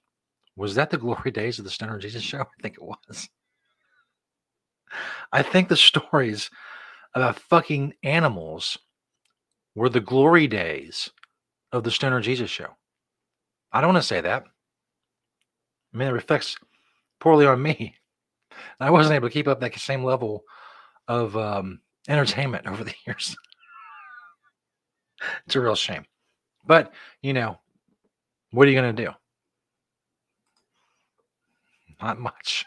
[0.55, 2.41] Was that the glory days of the Stoner Jesus show?
[2.41, 3.29] I think it was.
[5.31, 6.49] I think the stories
[7.15, 8.77] about fucking animals
[9.75, 11.09] were the glory days
[11.71, 12.69] of the Stoner Jesus show.
[13.71, 14.43] I don't want to say that.
[15.93, 16.57] I mean, it reflects
[17.19, 17.95] poorly on me.
[18.79, 20.43] I wasn't able to keep up that same level
[21.07, 23.35] of um, entertainment over the years.
[25.45, 26.05] it's a real shame.
[26.65, 27.57] But, you know,
[28.51, 29.11] what are you going to do?
[32.01, 32.65] Not much.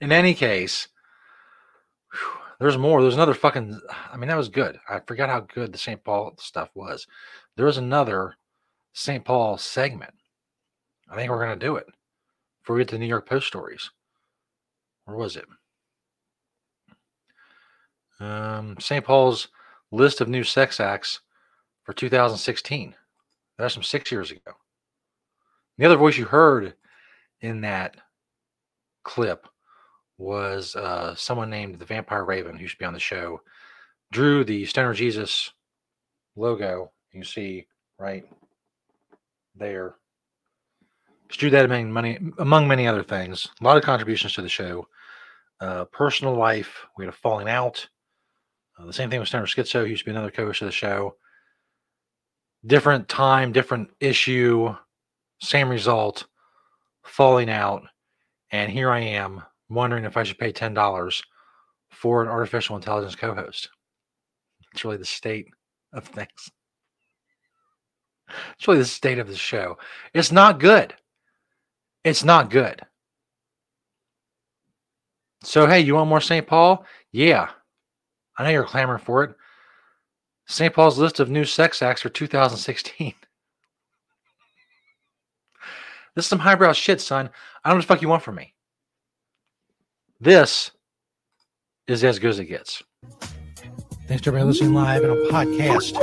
[0.00, 0.88] In any case,
[2.12, 3.00] whew, there's more.
[3.00, 3.80] There's another fucking.
[4.12, 4.78] I mean, that was good.
[4.88, 6.02] I forgot how good the St.
[6.02, 7.06] Paul stuff was.
[7.56, 8.36] There was another
[8.92, 9.24] St.
[9.24, 10.14] Paul segment.
[11.08, 11.86] I think we're going to do it
[12.62, 13.90] before we get to the New York Post stories.
[15.04, 15.44] Where was it?
[18.24, 19.04] Um, St.
[19.04, 19.48] Paul's
[19.92, 21.20] list of new sex acts
[21.84, 22.94] for 2016.
[23.58, 24.52] That's from six years ago.
[25.78, 26.74] The other voice you heard
[27.40, 27.96] in that
[29.02, 29.46] clip
[30.16, 33.40] was uh, someone named the Vampire Raven, who should be on the show,
[34.12, 35.52] drew the Stoner Jesus
[36.36, 36.90] logo.
[37.12, 37.66] You see
[37.98, 38.24] right
[39.54, 39.96] there.
[41.28, 43.48] Drew that among many, among many other things.
[43.60, 44.86] A lot of contributions to the show.
[45.60, 47.86] Uh, personal life, we had a falling out.
[48.78, 50.72] Uh, the same thing with Stoner Schizo, He used to be another co-host of the
[50.72, 51.16] show.
[52.66, 54.74] Different time, different issue,
[55.40, 56.26] same result,
[57.04, 57.82] falling out.
[58.50, 61.22] And here I am wondering if I should pay $10
[61.90, 63.68] for an artificial intelligence co host.
[64.72, 65.46] It's really the state
[65.92, 66.50] of things.
[68.56, 69.76] It's really the state of the show.
[70.12, 70.94] It's not good.
[72.04, 72.80] It's not good.
[75.42, 76.46] So, hey, you want more St.
[76.46, 76.84] Paul?
[77.12, 77.50] Yeah.
[78.36, 79.34] I know you're clamoring for it.
[80.46, 80.74] St.
[80.74, 83.14] Paul's list of new sex acts for 2016.
[86.14, 87.30] This is some highbrow shit, son.
[87.64, 88.54] I don't know what the fuck you want from me.
[90.20, 90.70] This
[91.86, 92.82] is as good as it gets.
[94.06, 95.94] Thanks to everybody listening live and a podcast.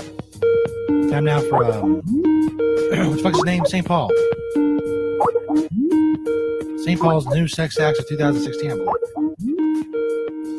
[1.10, 3.66] Time now for um, what the fuck's his name?
[3.66, 3.86] St.
[3.86, 4.10] Paul.
[6.84, 7.00] St.
[7.00, 8.88] Paul's new sex acts of 2016, I believe.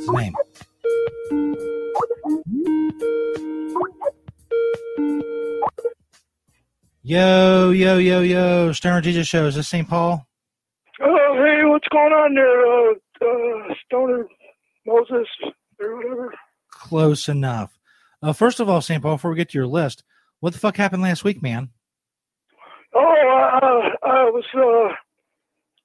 [0.07, 0.35] The name.
[7.05, 9.47] Yo, yo, yo, yo, Stoner Jesus Show.
[9.47, 9.89] Is this St.
[9.89, 10.27] Paul?
[11.01, 14.27] Oh, hey, what's going on there, uh, uh, Stoner
[14.87, 15.27] Moses
[15.81, 16.35] or whatever?
[16.71, 17.77] Close enough.
[18.23, 19.03] Uh, first of all, St.
[19.03, 20.05] Paul, before we get to your list,
[20.41, 21.71] what the fuck happened last week, man?
[22.95, 24.95] Oh, uh, I was, uh,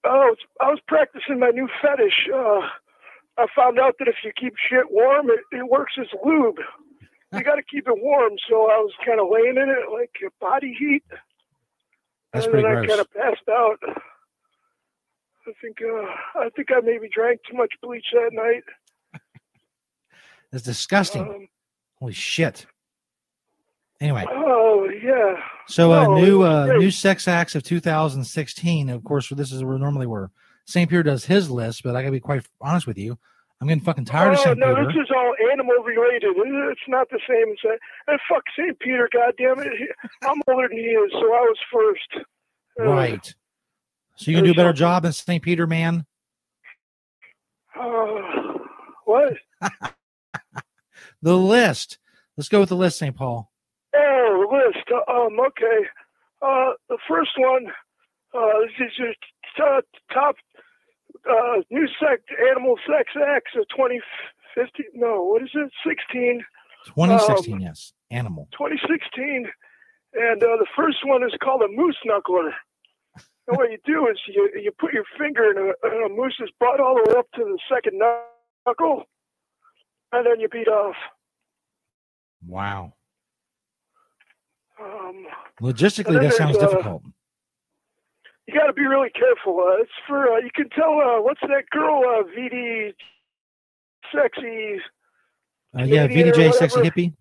[0.07, 2.29] I was, I was practicing my new fetish.
[3.37, 6.57] I found out that if you keep shit warm, it, it works as lube.
[7.33, 8.33] You got to keep it warm.
[8.49, 11.03] So I was kind of laying in it like body heat.
[12.33, 13.77] That's and pretty then I kind of passed out.
[15.47, 18.63] I think, uh, I think I maybe drank too much bleach that night.
[20.53, 21.23] It's disgusting.
[21.23, 21.47] Um,
[21.99, 22.65] Holy shit.
[23.99, 25.35] Anyway, oh yeah.
[25.67, 28.89] so no, it new uh, new sex acts of 2016.
[28.89, 30.29] Of course, this is where normally where
[30.67, 30.89] St.
[30.89, 33.17] Peter does his list, but I gotta be quite honest with you.
[33.59, 34.59] I'm getting fucking tired of oh, St.
[34.59, 34.87] no, Peter.
[34.87, 36.35] this is all animal related.
[36.35, 37.79] It's not the same as that.
[38.07, 38.77] And fuck St.
[38.79, 39.73] Peter, goddamn it!
[40.23, 42.25] I'm older than he is, so I was first.
[42.79, 43.33] Uh, Right.
[44.15, 45.43] So you can do a better job than St.
[45.43, 46.05] Peter, man.
[47.79, 48.57] Uh,
[49.05, 49.33] what?
[51.21, 51.97] The list.
[52.35, 53.15] Let's go with the list, St.
[53.15, 53.51] Paul.
[53.95, 54.87] Oh, list.
[54.91, 55.87] Uh, um, okay.
[56.41, 57.67] Uh, the first one.
[58.33, 60.35] Uh, this is your t- top
[61.29, 64.85] uh, new sex animal sex acts of 2015.
[64.93, 65.71] No, what is it?
[65.85, 66.43] 16.
[66.85, 67.93] 2016, yes.
[68.11, 68.47] Animal.
[68.51, 69.47] 2016,
[70.13, 72.51] and uh, the first one is called a moose knuckler.
[73.47, 76.51] And what you do is you you put your finger in a, in a moose's
[76.59, 77.99] butt all the way up to the second
[78.65, 79.03] knuckle,
[80.11, 80.95] and then you beat off.
[82.45, 82.93] Wow.
[84.79, 85.25] Um,
[85.61, 87.03] Logistically, that sounds uh, difficult.
[88.47, 89.59] You got to be really careful.
[89.59, 92.93] Uh, it's for uh, you can tell uh, what's that girl uh, VD
[94.13, 94.81] sexy.
[95.77, 97.13] Uh, yeah, VDJ, sexy hippie.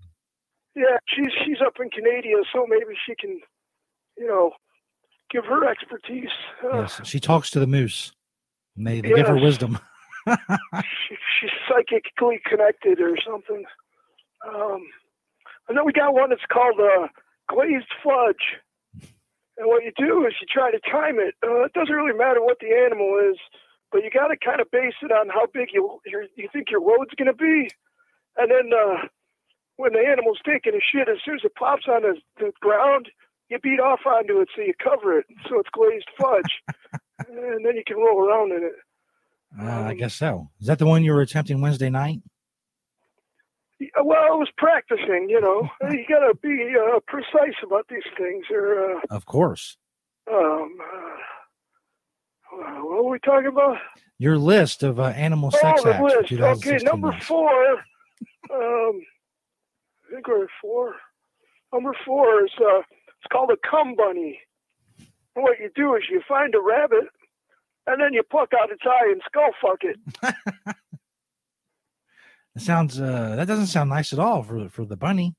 [0.74, 3.40] Yeah, she's she's up in Canada, so maybe she can,
[4.16, 4.52] you know,
[5.30, 6.28] give her expertise.
[6.64, 8.12] Uh, Yes, she talks to the moose.
[8.76, 9.78] And they, they give her wisdom.
[10.28, 13.64] she, she's psychically connected or something.
[14.46, 14.82] Um,
[15.68, 17.08] and then we got one that's called uh,
[17.48, 18.60] glazed fudge.
[19.58, 21.34] And what you do is you try to time it.
[21.42, 23.38] Uh, it doesn't really matter what the animal is,
[23.90, 26.80] but you got to kind of base it on how big you you think your
[26.80, 27.68] load's going to be.
[28.36, 29.08] And then uh,
[29.76, 33.08] when the animal's taking a shit, as soon as it pops on the, the ground,
[33.48, 36.60] you beat off onto it so you cover it so it's glazed fudge.
[37.28, 38.74] and then you can roll around in it.
[39.58, 40.50] Uh, I Um, guess so.
[40.60, 42.18] Is that the one you were attempting Wednesday night?
[43.80, 45.68] Well, I was practicing, you know.
[45.90, 48.46] you got to be uh, precise about these things.
[48.50, 49.76] Or, uh, Of course.
[50.32, 50.78] um,
[52.52, 53.78] uh, what were we talking about?
[54.18, 56.30] Your list of uh, animal sex oh, the acts.
[56.30, 56.66] list.
[56.66, 57.50] Okay, number four.
[58.50, 59.02] Um,
[60.08, 60.94] I think we're at four.
[61.72, 64.40] Number four is uh, it's called a cum bunny.
[65.34, 67.08] And what you do is you find a rabbit,
[67.86, 69.98] and then you pluck out its eye and skull fuck it.
[72.56, 72.98] That sounds.
[72.98, 75.34] Uh, that doesn't sound nice at all for for the bunny.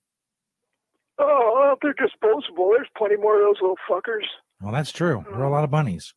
[1.18, 2.70] Oh, well, they're disposable.
[2.76, 4.28] There's plenty more of those little fuckers.
[4.62, 5.26] Well, that's true.
[5.26, 6.14] There are a lot of bunnies.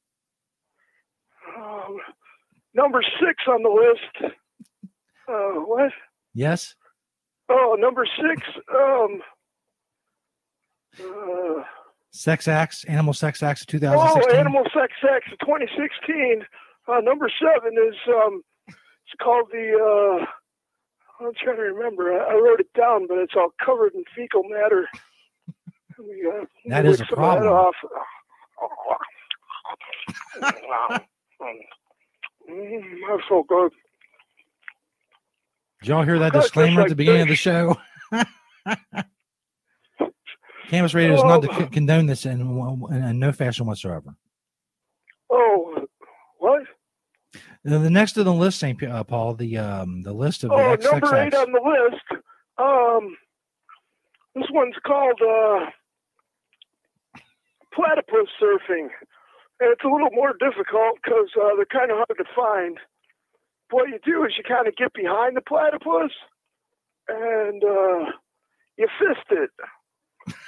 [1.57, 1.97] Um,
[2.75, 4.35] number six on the list.
[5.27, 5.91] Uh, what?
[6.35, 6.75] Yes.
[7.49, 8.43] Oh, number six.
[8.75, 9.23] Um,
[11.01, 11.63] uh,
[12.13, 16.45] Sex acts, animal sex acts of oh, Animal Sex Sex 2016.
[16.89, 20.21] Uh, number seven is um, it's called the.
[20.21, 20.27] Uh,
[21.21, 22.13] I'm trying to remember.
[22.13, 24.89] I, wrote it down, but it's all covered in fecal matter.
[25.99, 27.53] Uh, That a some that problem.
[27.53, 27.75] off.
[32.51, 33.71] Mm, that's so good.
[35.83, 37.77] Did y'all hear that That's disclaimer at the like beginning of the show?
[40.69, 41.49] Canvas Radio does not Oh.
[41.49, 44.15] co- condone this in, in, in no fashion whatsoever.
[45.31, 45.80] Oh?
[47.65, 48.83] The, the next to the list, St.
[48.83, 52.23] Uh, Paul, the um, the list of the Oh, XX number eight on the list.
[52.57, 53.17] Um,
[54.35, 55.67] this one's called uh,
[57.75, 58.89] platypus surfing,
[59.61, 62.79] and it's a little more difficult because uh, they're kind of hard to find.
[63.71, 66.13] What you do is you kind of get behind the platypus,
[67.09, 68.11] and uh,
[68.79, 69.51] you fist it.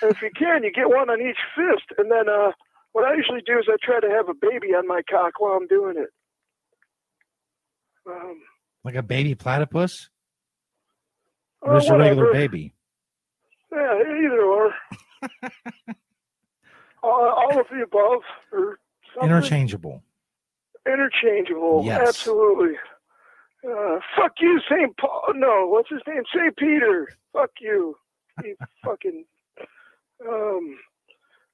[0.00, 2.52] And if you can, you get one on each fist, and then uh,
[2.92, 5.52] what I usually do is I try to have a baby on my cock while
[5.52, 6.08] I'm doing it.
[8.06, 8.40] Um,
[8.84, 10.10] like a baby platypus,
[11.60, 12.74] or uh, just a regular baby.
[13.70, 14.74] Yeah, either or.
[17.02, 18.78] all, all of the above, or
[19.14, 19.30] something.
[19.30, 20.02] Interchangeable.
[20.86, 21.82] Interchangeable.
[21.84, 22.08] Yes.
[22.08, 22.76] Absolutely.
[23.64, 24.96] Uh, fuck you, St.
[24.96, 25.22] Paul.
[25.34, 26.22] No, what's his name?
[26.34, 26.56] St.
[26.56, 27.08] Peter.
[27.32, 27.96] Fuck you.
[28.42, 29.24] You fucking.
[30.28, 30.78] Um,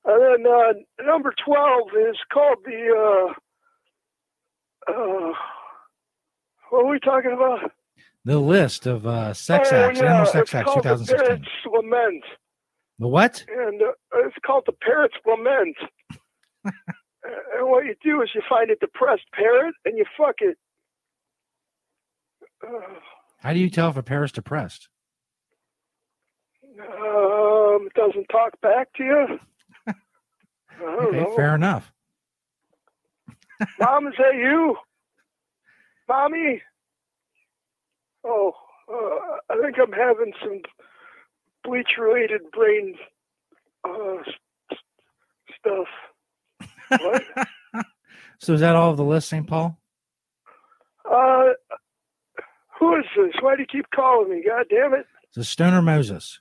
[0.05, 3.35] and then uh, number 12 is called the.
[4.89, 5.33] Uh, uh,
[6.70, 7.70] what are we talking about?
[8.24, 11.48] The list of uh, sex oh, acts, yeah, animal sex it's acts, called the Parrot's
[11.66, 12.24] Lament.
[12.98, 13.44] The what?
[13.48, 13.92] and uh,
[14.26, 15.76] it's called the parrot's lament.
[17.59, 20.57] And what you do is you find a depressed parrot and you fuck it.
[22.66, 22.70] Uh,
[23.40, 24.88] How do you tell if a parrot's depressed?
[26.81, 29.26] um, it doesn't talk back to you.
[29.88, 29.92] I
[30.81, 31.37] don't Okay, know.
[31.37, 31.92] fair enough.
[33.81, 34.76] Mom, is that you?
[36.09, 36.62] Mommy?
[38.25, 38.53] Oh,
[38.90, 40.61] uh, I think I'm having some
[41.64, 42.94] bleach-related brain
[43.85, 44.23] uh,
[45.59, 45.88] stuff.
[46.88, 47.23] What?
[48.40, 49.47] So is that all of the list, St.
[49.47, 49.77] Paul?
[51.05, 51.55] Uh,
[52.79, 53.35] who is this?
[53.40, 54.44] Why do you keep calling me?
[54.47, 55.07] God damn it!
[55.31, 56.40] So Stoner Moses.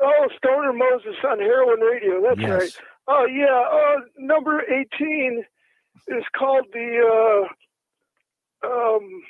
[0.00, 2.22] Oh, Stoner Moses on Heroin Radio.
[2.22, 2.50] That's yes.
[2.50, 2.78] right.
[3.08, 3.64] Oh yeah.
[3.72, 5.44] Uh, number eighteen
[6.08, 7.46] is called the.
[7.46, 7.48] Uh,
[8.64, 9.22] um.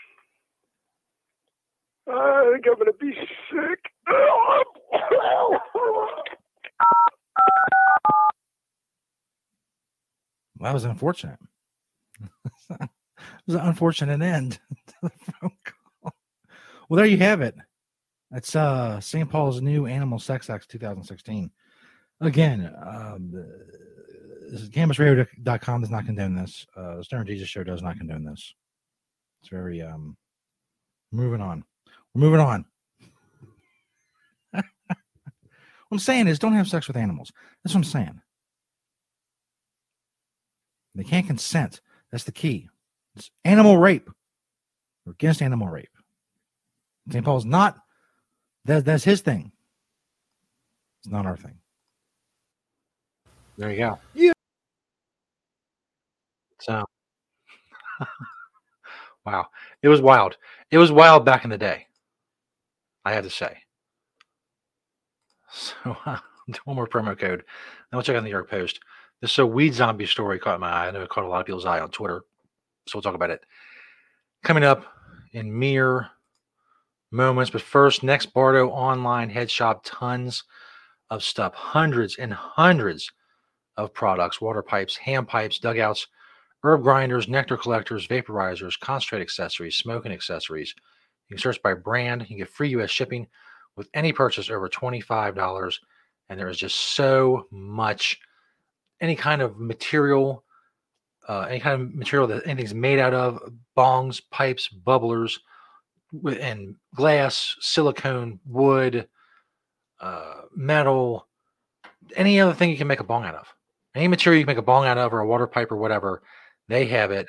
[2.13, 3.13] I think I'm gonna be
[3.51, 3.79] sick.
[10.61, 11.39] That was unfortunate.
[12.71, 12.89] it
[13.47, 14.59] was an unfortunate end
[15.03, 15.11] to.
[16.03, 17.55] Well, there you have it.
[18.31, 19.31] That's uh St.
[19.31, 21.51] Paul's new Animal Sex Acts 2016.
[22.21, 23.33] Again, um,
[24.53, 26.67] canvasradio.com does not condone this.
[26.77, 28.55] Uh, the Stoner Jesus Show does not condone this.
[29.41, 30.17] It's very um
[31.13, 31.65] moving on.
[32.15, 32.65] We're moving on.
[34.53, 34.65] what
[35.91, 37.33] I'm saying is don't have sex with animals.
[37.63, 38.21] That's what I'm saying.
[40.95, 41.81] They can't consent.
[42.11, 42.69] That's the key.
[43.17, 44.11] It's animal rape.
[45.05, 45.91] We're against animal rape.
[47.11, 47.25] St.
[47.25, 47.79] Paul's not.
[48.65, 49.53] That, that's his thing.
[51.03, 51.59] It's not our thing.
[53.57, 53.99] There you go.
[54.15, 54.33] Yeah.
[56.61, 56.85] So,
[59.25, 59.47] wow,
[59.83, 60.37] it was wild.
[60.71, 61.87] It was wild back in the day.
[63.05, 63.59] I had to say.
[65.53, 66.19] So, uh,
[66.65, 67.41] one more promo code.
[67.41, 67.45] Then
[67.97, 68.79] we'll check out the New York Post.
[69.21, 70.87] This so weed zombie story caught my eye.
[70.87, 72.23] I know it caught a lot of people's eye on Twitter.
[72.87, 73.45] So we'll talk about it
[74.43, 74.85] coming up
[75.33, 76.09] in mere
[77.11, 77.51] moments.
[77.51, 80.45] But first, next Bardo online head shop, tons
[81.11, 83.11] of stuff, hundreds and hundreds
[83.77, 86.07] of products, water pipes, hand pipes, dugouts,
[86.63, 90.75] herb grinders, nectar collectors, vaporizers, concentrate accessories, smoking accessories.
[91.29, 92.23] You can search by brand.
[92.23, 92.91] You can get free U.S.
[92.91, 93.27] shipping
[93.77, 95.75] with any purchase over $25.
[96.29, 98.21] And there is just so much,
[99.01, 100.45] any kind of material,
[101.29, 103.41] uh, any kind of material that anything's made out of,
[103.77, 105.39] bongs, pipes, bubblers,
[106.25, 109.09] and glass, silicone, wood,
[110.01, 111.27] uh, metal,
[112.17, 113.47] any other thing you can make a bong out of.
[113.95, 116.23] Any material you can make a bong out of or a water pipe or whatever,
[116.71, 117.29] they have it.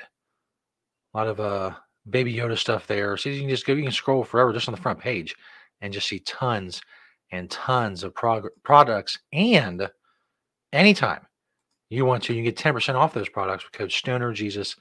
[1.12, 1.72] A lot of uh
[2.08, 3.16] baby Yoda stuff there.
[3.16, 5.34] So you can just go, you can scroll forever just on the front page
[5.80, 6.80] and just see tons
[7.30, 9.18] and tons of prog- products.
[9.32, 9.88] And
[10.72, 11.26] anytime
[11.90, 14.76] you want to, you get 10% off those products with code Stoner Jesus.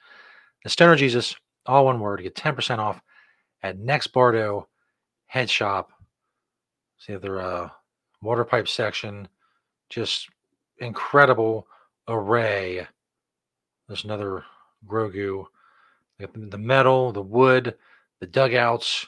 [0.64, 1.36] The Stoner Jesus,
[1.66, 3.02] all one word, get 10% off
[3.64, 4.68] at Next Bardo
[5.28, 5.92] Head Shop.
[6.98, 7.70] See their uh,
[8.22, 9.28] water pipe section.
[9.90, 10.30] Just
[10.80, 11.68] incredible
[12.08, 12.88] array.
[13.88, 14.44] There's another
[14.86, 15.46] Grogu.
[16.20, 17.76] The- metal, the wood,
[18.20, 19.08] the dugouts,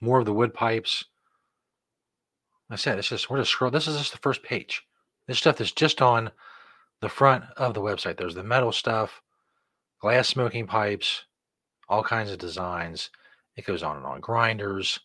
[0.00, 1.04] more of the wood pipes.
[2.68, 3.70] I said it's just we're just scroll.
[3.70, 4.82] This is just the first page.
[5.26, 6.30] This stuff is just on
[7.00, 8.16] the front of the website.
[8.16, 9.22] There's the metal stuff,
[10.00, 11.24] glass smoking pipes,
[11.88, 13.10] all kinds of designs.
[13.56, 14.20] It goes on and on.
[14.20, 14.98] Grinders,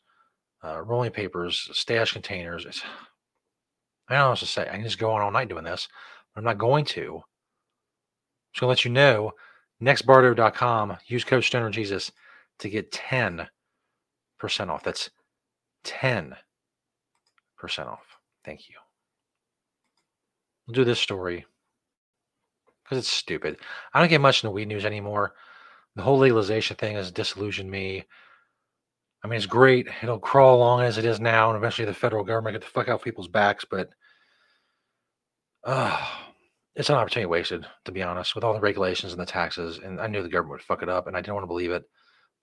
[0.63, 2.65] uh, rolling papers, stash containers.
[2.65, 2.82] It's,
[4.07, 4.63] I don't know what to say.
[4.63, 5.88] I can just go on all night doing this,
[6.34, 7.21] but I'm not going to.
[8.56, 9.34] Just gonna let you know.
[9.82, 10.95] Nextbardo.com.
[11.08, 12.10] Use code Stoner Jesus
[12.60, 13.49] to get 10%
[14.70, 14.82] off.
[14.82, 15.10] That's
[15.84, 16.38] 10%
[17.80, 18.18] off.
[18.45, 18.76] Thank you.
[20.66, 21.45] We'll do this story
[22.84, 23.58] because it's stupid.
[23.93, 25.34] I don't get much in the weed news anymore.
[25.97, 28.06] The whole legalization thing has disillusioned me.
[29.22, 29.89] I mean, it's great.
[30.01, 32.88] It'll crawl along as it is now, and eventually the federal government get the fuck
[32.88, 33.66] out people's backs.
[33.70, 33.89] But
[35.66, 36.08] uh,
[36.76, 39.80] it's an opportunity wasted, to be honest, with all the regulations and the taxes.
[39.80, 41.71] And I knew the government would fuck it up, and I didn't want to believe
[41.71, 41.84] it,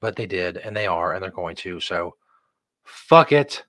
[0.01, 1.81] but they did, and they are, and they're going to.
[1.81, 2.17] So
[2.85, 3.63] fuck it.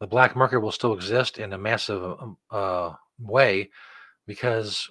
[0.00, 3.68] The black market will still exist in a massive um, uh, way
[4.26, 4.88] because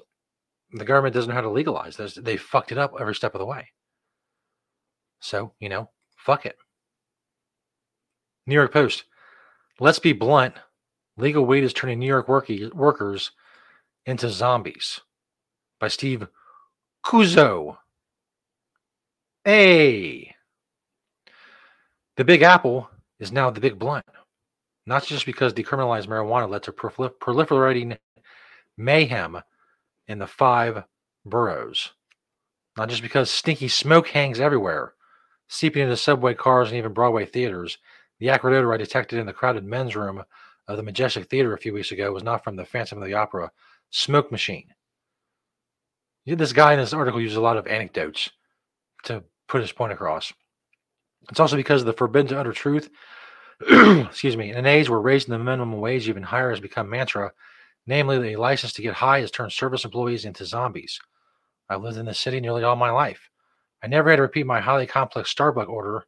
[0.73, 2.13] the government doesn't know how to legalize this.
[2.13, 3.67] They fucked it up every step of the way.
[5.19, 6.55] So, you know, fuck it.
[8.45, 9.05] New York Post.
[9.80, 10.53] Let's be blunt.
[11.17, 13.32] Legal weed is turning New York worky, workers
[14.06, 15.02] into zombies.
[15.80, 16.28] By Steve
[17.06, 17.78] Cuozzo.
[19.43, 20.36] Hey.
[22.18, 22.89] The Big Apple
[23.20, 24.06] is now the Big Blunt.
[24.86, 27.97] Not just because decriminalized marijuana led to prolif- proliferating
[28.78, 29.41] mayhem
[30.08, 30.84] in the five
[31.26, 31.91] boroughs.
[32.78, 34.93] Not just because stinky smoke hangs everywhere,
[35.47, 37.78] seeping into subway cars and even Broadway theaters.
[38.20, 40.24] The acrid odor I detected in the crowded men's room
[40.68, 43.16] of the Majestic Theater a few weeks ago was not from the Phantom of the
[43.16, 43.52] Opera
[43.89, 44.73] smoke machine.
[46.25, 48.29] This guy in this article uses a lot of anecdotes
[49.03, 50.31] to put his point across.
[51.29, 52.89] It's also because of the forbidden to utter truth.
[53.69, 54.51] excuse me.
[54.51, 57.31] In an age where raising the minimum wage even higher has become mantra,
[57.87, 60.99] namely that a license to get high has turned service employees into zombies.
[61.69, 63.29] I've lived in the city nearly all my life.
[63.83, 66.05] I never had to repeat my highly complex Starbucks order,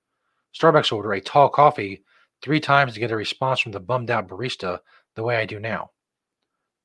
[0.54, 2.04] Starbucks order, a tall coffee,
[2.42, 4.80] three times to get a response from the bummed out barista
[5.16, 5.92] the way I do now.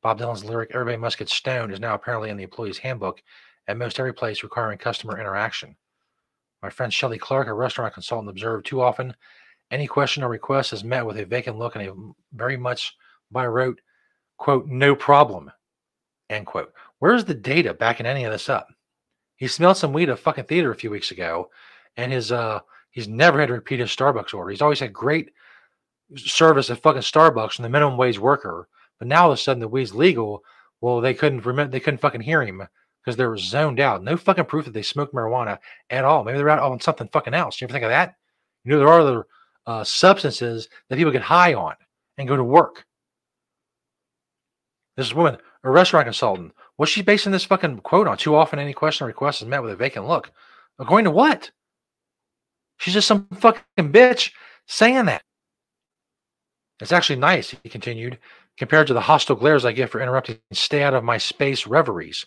[0.07, 3.21] Bob Dylan's lyric "Everybody must get stoned" is now apparently in the employee's handbook
[3.67, 5.75] at most every place requiring customer interaction.
[6.63, 9.17] My friend Shelley Clark, a restaurant consultant, observed too often
[9.73, 11.93] any question or request is met with a vacant look and a
[12.33, 12.95] very much
[13.33, 13.81] by rote
[14.37, 15.51] quote no problem
[16.31, 16.73] end quote.
[17.01, 18.69] Where's the data backing any of this up?
[19.35, 21.51] He smelled some weed at a fucking theater a few weeks ago,
[21.97, 22.61] and his uh
[22.93, 24.51] he's never had to repeat his Starbucks order.
[24.51, 25.33] He's always had great
[26.15, 28.69] service at fucking Starbucks from the minimum wage worker.
[28.99, 30.43] But now all of a sudden the weed's legal.
[30.81, 32.63] Well, they couldn't remember they couldn't fucking hear him
[33.05, 34.03] because they were zoned out.
[34.03, 35.59] No fucking proof that they smoked marijuana
[35.91, 36.25] at all.
[36.25, 37.61] Maybe they're out on something fucking else.
[37.61, 38.17] You ever think of that?
[38.65, 39.27] You know, there are other
[39.67, 41.75] uh, substances that people get high on
[42.19, 42.85] and go to work.
[44.97, 48.17] This woman, a restaurant consultant, what's she basing this fucking quote on?
[48.17, 50.33] Too often, any question or request is met with a vacant look.
[50.79, 51.51] According to what?
[52.79, 54.33] She's just some fucking bitch
[54.67, 55.23] saying that.
[56.81, 58.19] It's actually nice, he continued,
[58.59, 62.27] compared to the hostile glares I get for interrupting stay out of my space reveries.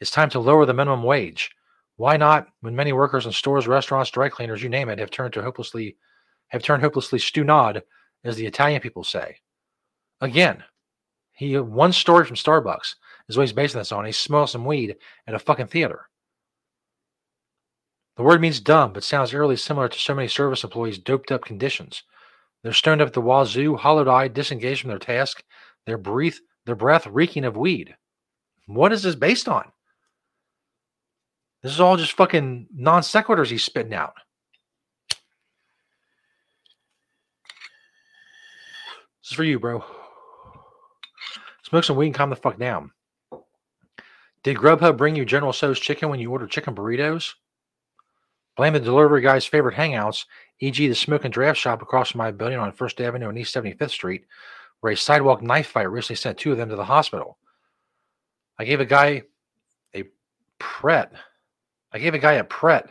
[0.00, 1.50] It's time to lower the minimum wage.
[1.96, 5.32] Why not when many workers in stores, restaurants, dry cleaners, you name it, have turned
[5.34, 5.96] to hopelessly
[6.48, 7.82] have turned hopelessly stunad,
[8.24, 9.38] as the Italian people say.
[10.20, 10.62] Again,
[11.32, 12.94] he one story from Starbucks
[13.28, 14.04] is what he's basing this on.
[14.04, 14.96] He smelled some weed
[15.26, 16.08] at a fucking theater.
[18.16, 21.44] The word means dumb, but sounds eerily similar to so many service employees' doped up
[21.44, 22.02] conditions.
[22.66, 25.44] They're stoned up at the wazoo, hollowed eyed, disengaged from their task,
[25.86, 27.94] their breath, their breath reeking of weed.
[28.66, 29.70] What is this based on?
[31.62, 34.14] This is all just fucking non sequiturs he's spitting out.
[39.22, 39.84] This is for you, bro.
[41.62, 42.90] Smoke some weed and calm the fuck down.
[44.42, 47.34] Did Grubhub bring you General Tso's chicken when you ordered chicken burritos?
[48.56, 50.24] Blame the delivery guy's favorite hangouts,
[50.60, 53.54] e.g., the smoke and draft shop across from my building on First Avenue and East
[53.54, 54.24] 75th Street,
[54.80, 57.38] where a sidewalk knife fight recently sent two of them to the hospital.
[58.58, 59.22] I gave a guy
[59.94, 60.04] a
[60.58, 61.12] Pret.
[61.92, 62.88] I gave a guy a Pret,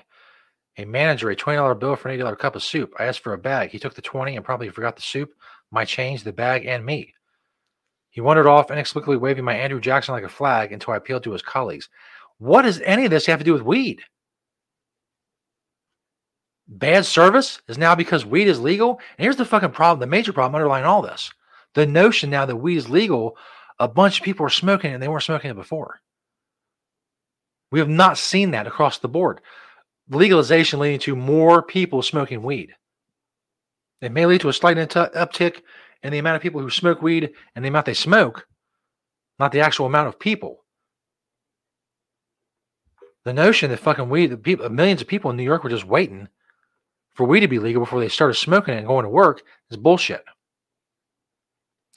[0.78, 2.94] a manager, a $20 bill for an $8 cup of soup.
[3.00, 3.70] I asked for a bag.
[3.70, 5.32] He took the 20 and probably forgot the soup,
[5.72, 7.14] my change, the bag, and me.
[8.10, 11.34] He wandered off, inexplicably waving my Andrew Jackson like a flag until I appealed to
[11.34, 11.90] his colleagues.
[12.38, 14.02] What does any of this have to do with weed?
[16.68, 19.00] Bad service is now because weed is legal.
[19.18, 21.32] And here's the fucking problem, the major problem underlying all this.
[21.76, 23.38] The notion now that weed is legal,
[23.80, 26.00] a bunch of people are smoking it and they weren't smoking it before.
[27.72, 29.42] We have not seen that across the board.
[30.10, 32.74] Legalization leading to more people smoking weed.
[34.02, 35.62] It may lead to a slight uptick
[36.04, 38.48] in the amount of people who smoke weed and the amount they smoke,
[39.40, 40.64] not the actual amount of people.
[43.24, 45.86] The notion that fucking weed, the people, millions of people in New York were just
[45.86, 46.30] waiting
[47.16, 49.42] for weed to be legal before they started smoking it and going to work
[49.72, 50.24] is bullshit.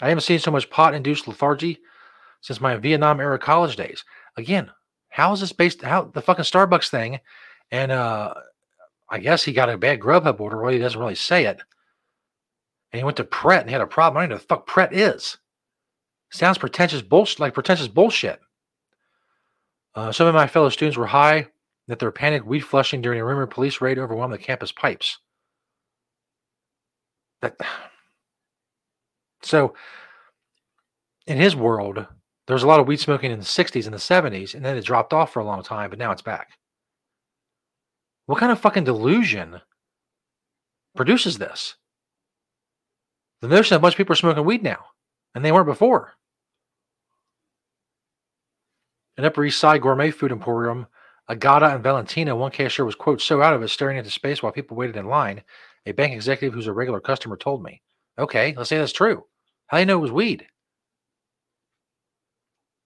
[0.00, 1.80] I haven't seen so much pot induced lethargy
[2.40, 4.04] since my Vietnam era college days.
[4.36, 4.70] Again,
[5.10, 5.82] how is this based?
[5.82, 7.20] How the fucking Starbucks thing?
[7.70, 8.34] And uh
[9.10, 10.60] I guess he got a bad Grubhub order.
[10.60, 11.60] Well, he doesn't really say it.
[12.92, 14.18] And he went to Pret and he had a problem.
[14.18, 15.38] I don't know what the fuck Pret is.
[16.30, 18.40] Sounds pretentious bullshit, like pretentious bullshit.
[19.94, 21.48] Uh, some of my fellow students were high
[21.88, 25.18] that their panic weed flushing during a rumored police raid overwhelmed the campus pipes.
[27.40, 27.56] That
[29.42, 29.74] so
[31.26, 32.06] in his world,
[32.46, 34.76] there was a lot of weed smoking in the 60s and the 70s, and then
[34.76, 36.52] it dropped off for a long time, but now it's back.
[38.26, 39.60] What kind of fucking delusion
[40.96, 41.76] produces this?
[43.40, 44.86] The notion that a bunch of people are smoking weed now,
[45.34, 46.14] and they weren't before.
[49.16, 50.86] An Upper East Side gourmet food emporium,
[51.28, 54.52] Agata and Valentina, one cashier was, quote, so out of it, staring into space while
[54.52, 55.42] people waited in line.
[55.84, 57.82] A bank executive who's a regular customer told me.
[58.18, 59.24] Okay, let's say that's true.
[59.66, 60.46] How do you know it was weed?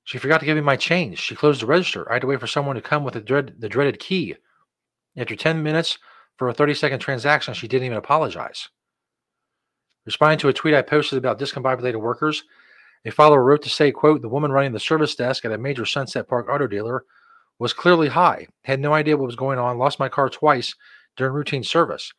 [0.04, 1.18] She forgot to give me my change.
[1.18, 2.08] She closed the register.
[2.10, 4.34] I had to wait for someone to come with the, dread, the dreaded key.
[5.16, 5.98] After 10 minutes
[6.36, 8.68] for a 30 second transaction, she didn't even apologize.
[10.04, 12.42] Responding to a tweet I posted about discombobulated workers,
[13.04, 15.86] a follower wrote to say, quote, the woman running the service desk at a major
[15.86, 17.04] Sunset Park auto dealer
[17.62, 20.74] was clearly high, had no idea what was going on, lost my car twice
[21.16, 22.12] during routine service.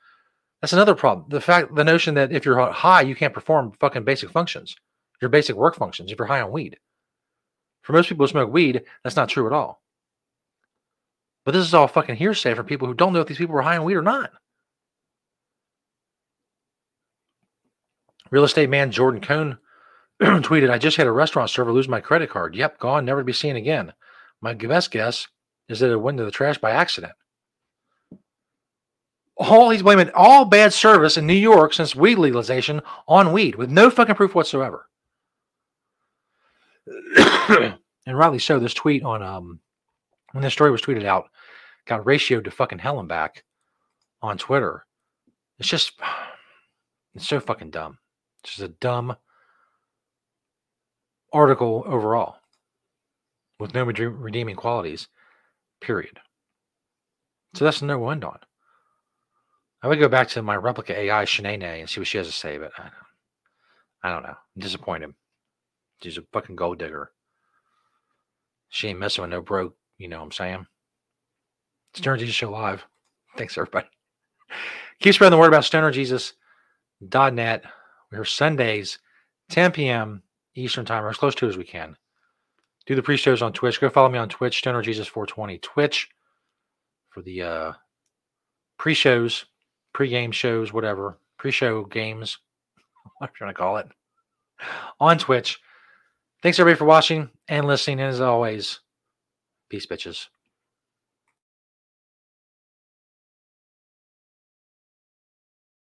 [0.61, 1.25] That's another problem.
[1.27, 4.73] The fact, the notion that if you're high, you can't perform fucking basic functions,
[5.21, 6.77] your basic work functions, if you're high on weed.
[7.81, 9.81] For most people who smoke weed, that's not true at all.
[11.43, 13.63] But this is all fucking hearsay for people who don't know if these people were
[13.63, 14.31] high on weed or not.
[18.31, 19.57] Real estate man Jordan Cohn
[20.21, 22.55] tweeted, I just had a restaurant server lose my credit card.
[22.55, 23.91] Yep, gone, never to be seen again.
[24.39, 25.27] My best guess
[25.69, 27.13] is that it went into the trash by accident.
[29.35, 33.71] All he's blaming all bad service in New York since weed legalization on weed with
[33.71, 34.87] no fucking proof whatsoever.
[37.49, 39.59] and rightly so, this tweet on um
[40.33, 41.29] when this story was tweeted out
[41.85, 43.43] got ratioed to fucking hell and back
[44.21, 44.85] on Twitter.
[45.59, 45.93] It's just
[47.15, 47.97] it's so fucking dumb.
[48.43, 49.15] It's just a dumb
[51.31, 52.37] article overall
[53.59, 55.07] with no redeeming qualities,
[55.83, 56.19] period.
[57.53, 58.39] So that's no end on.
[59.83, 62.33] I would go back to my Replika AI, Shanae, and see what she has to
[62.33, 62.93] say, but I don't,
[64.03, 64.29] I don't know.
[64.29, 65.13] I'm disappointed.
[66.01, 67.11] She's a fucking gold digger.
[68.69, 70.65] She ain't messing with no broke, you know what I'm saying?
[71.91, 72.85] It's Stoner Jesus Show Live.
[73.37, 73.87] Thanks, everybody.
[74.99, 77.63] Keep spreading the word about stonerjesus.net.
[78.11, 78.99] We're Sundays,
[79.49, 80.23] 10 p.m.
[80.55, 81.97] Eastern Time, or as close to as we can.
[82.85, 83.79] Do the pre-shows on Twitch.
[83.79, 86.09] Go follow me on Twitch, Stoner Jesus 420 Twitch
[87.09, 87.73] for the uh,
[88.77, 89.45] pre-shows,
[89.93, 92.39] pre-game shows, whatever, pre-show games,
[93.17, 93.87] what I'm trying to call it,
[94.99, 95.59] on Twitch.
[96.41, 98.01] Thanks everybody for watching and listening.
[98.01, 98.79] As always,
[99.69, 100.27] peace, bitches.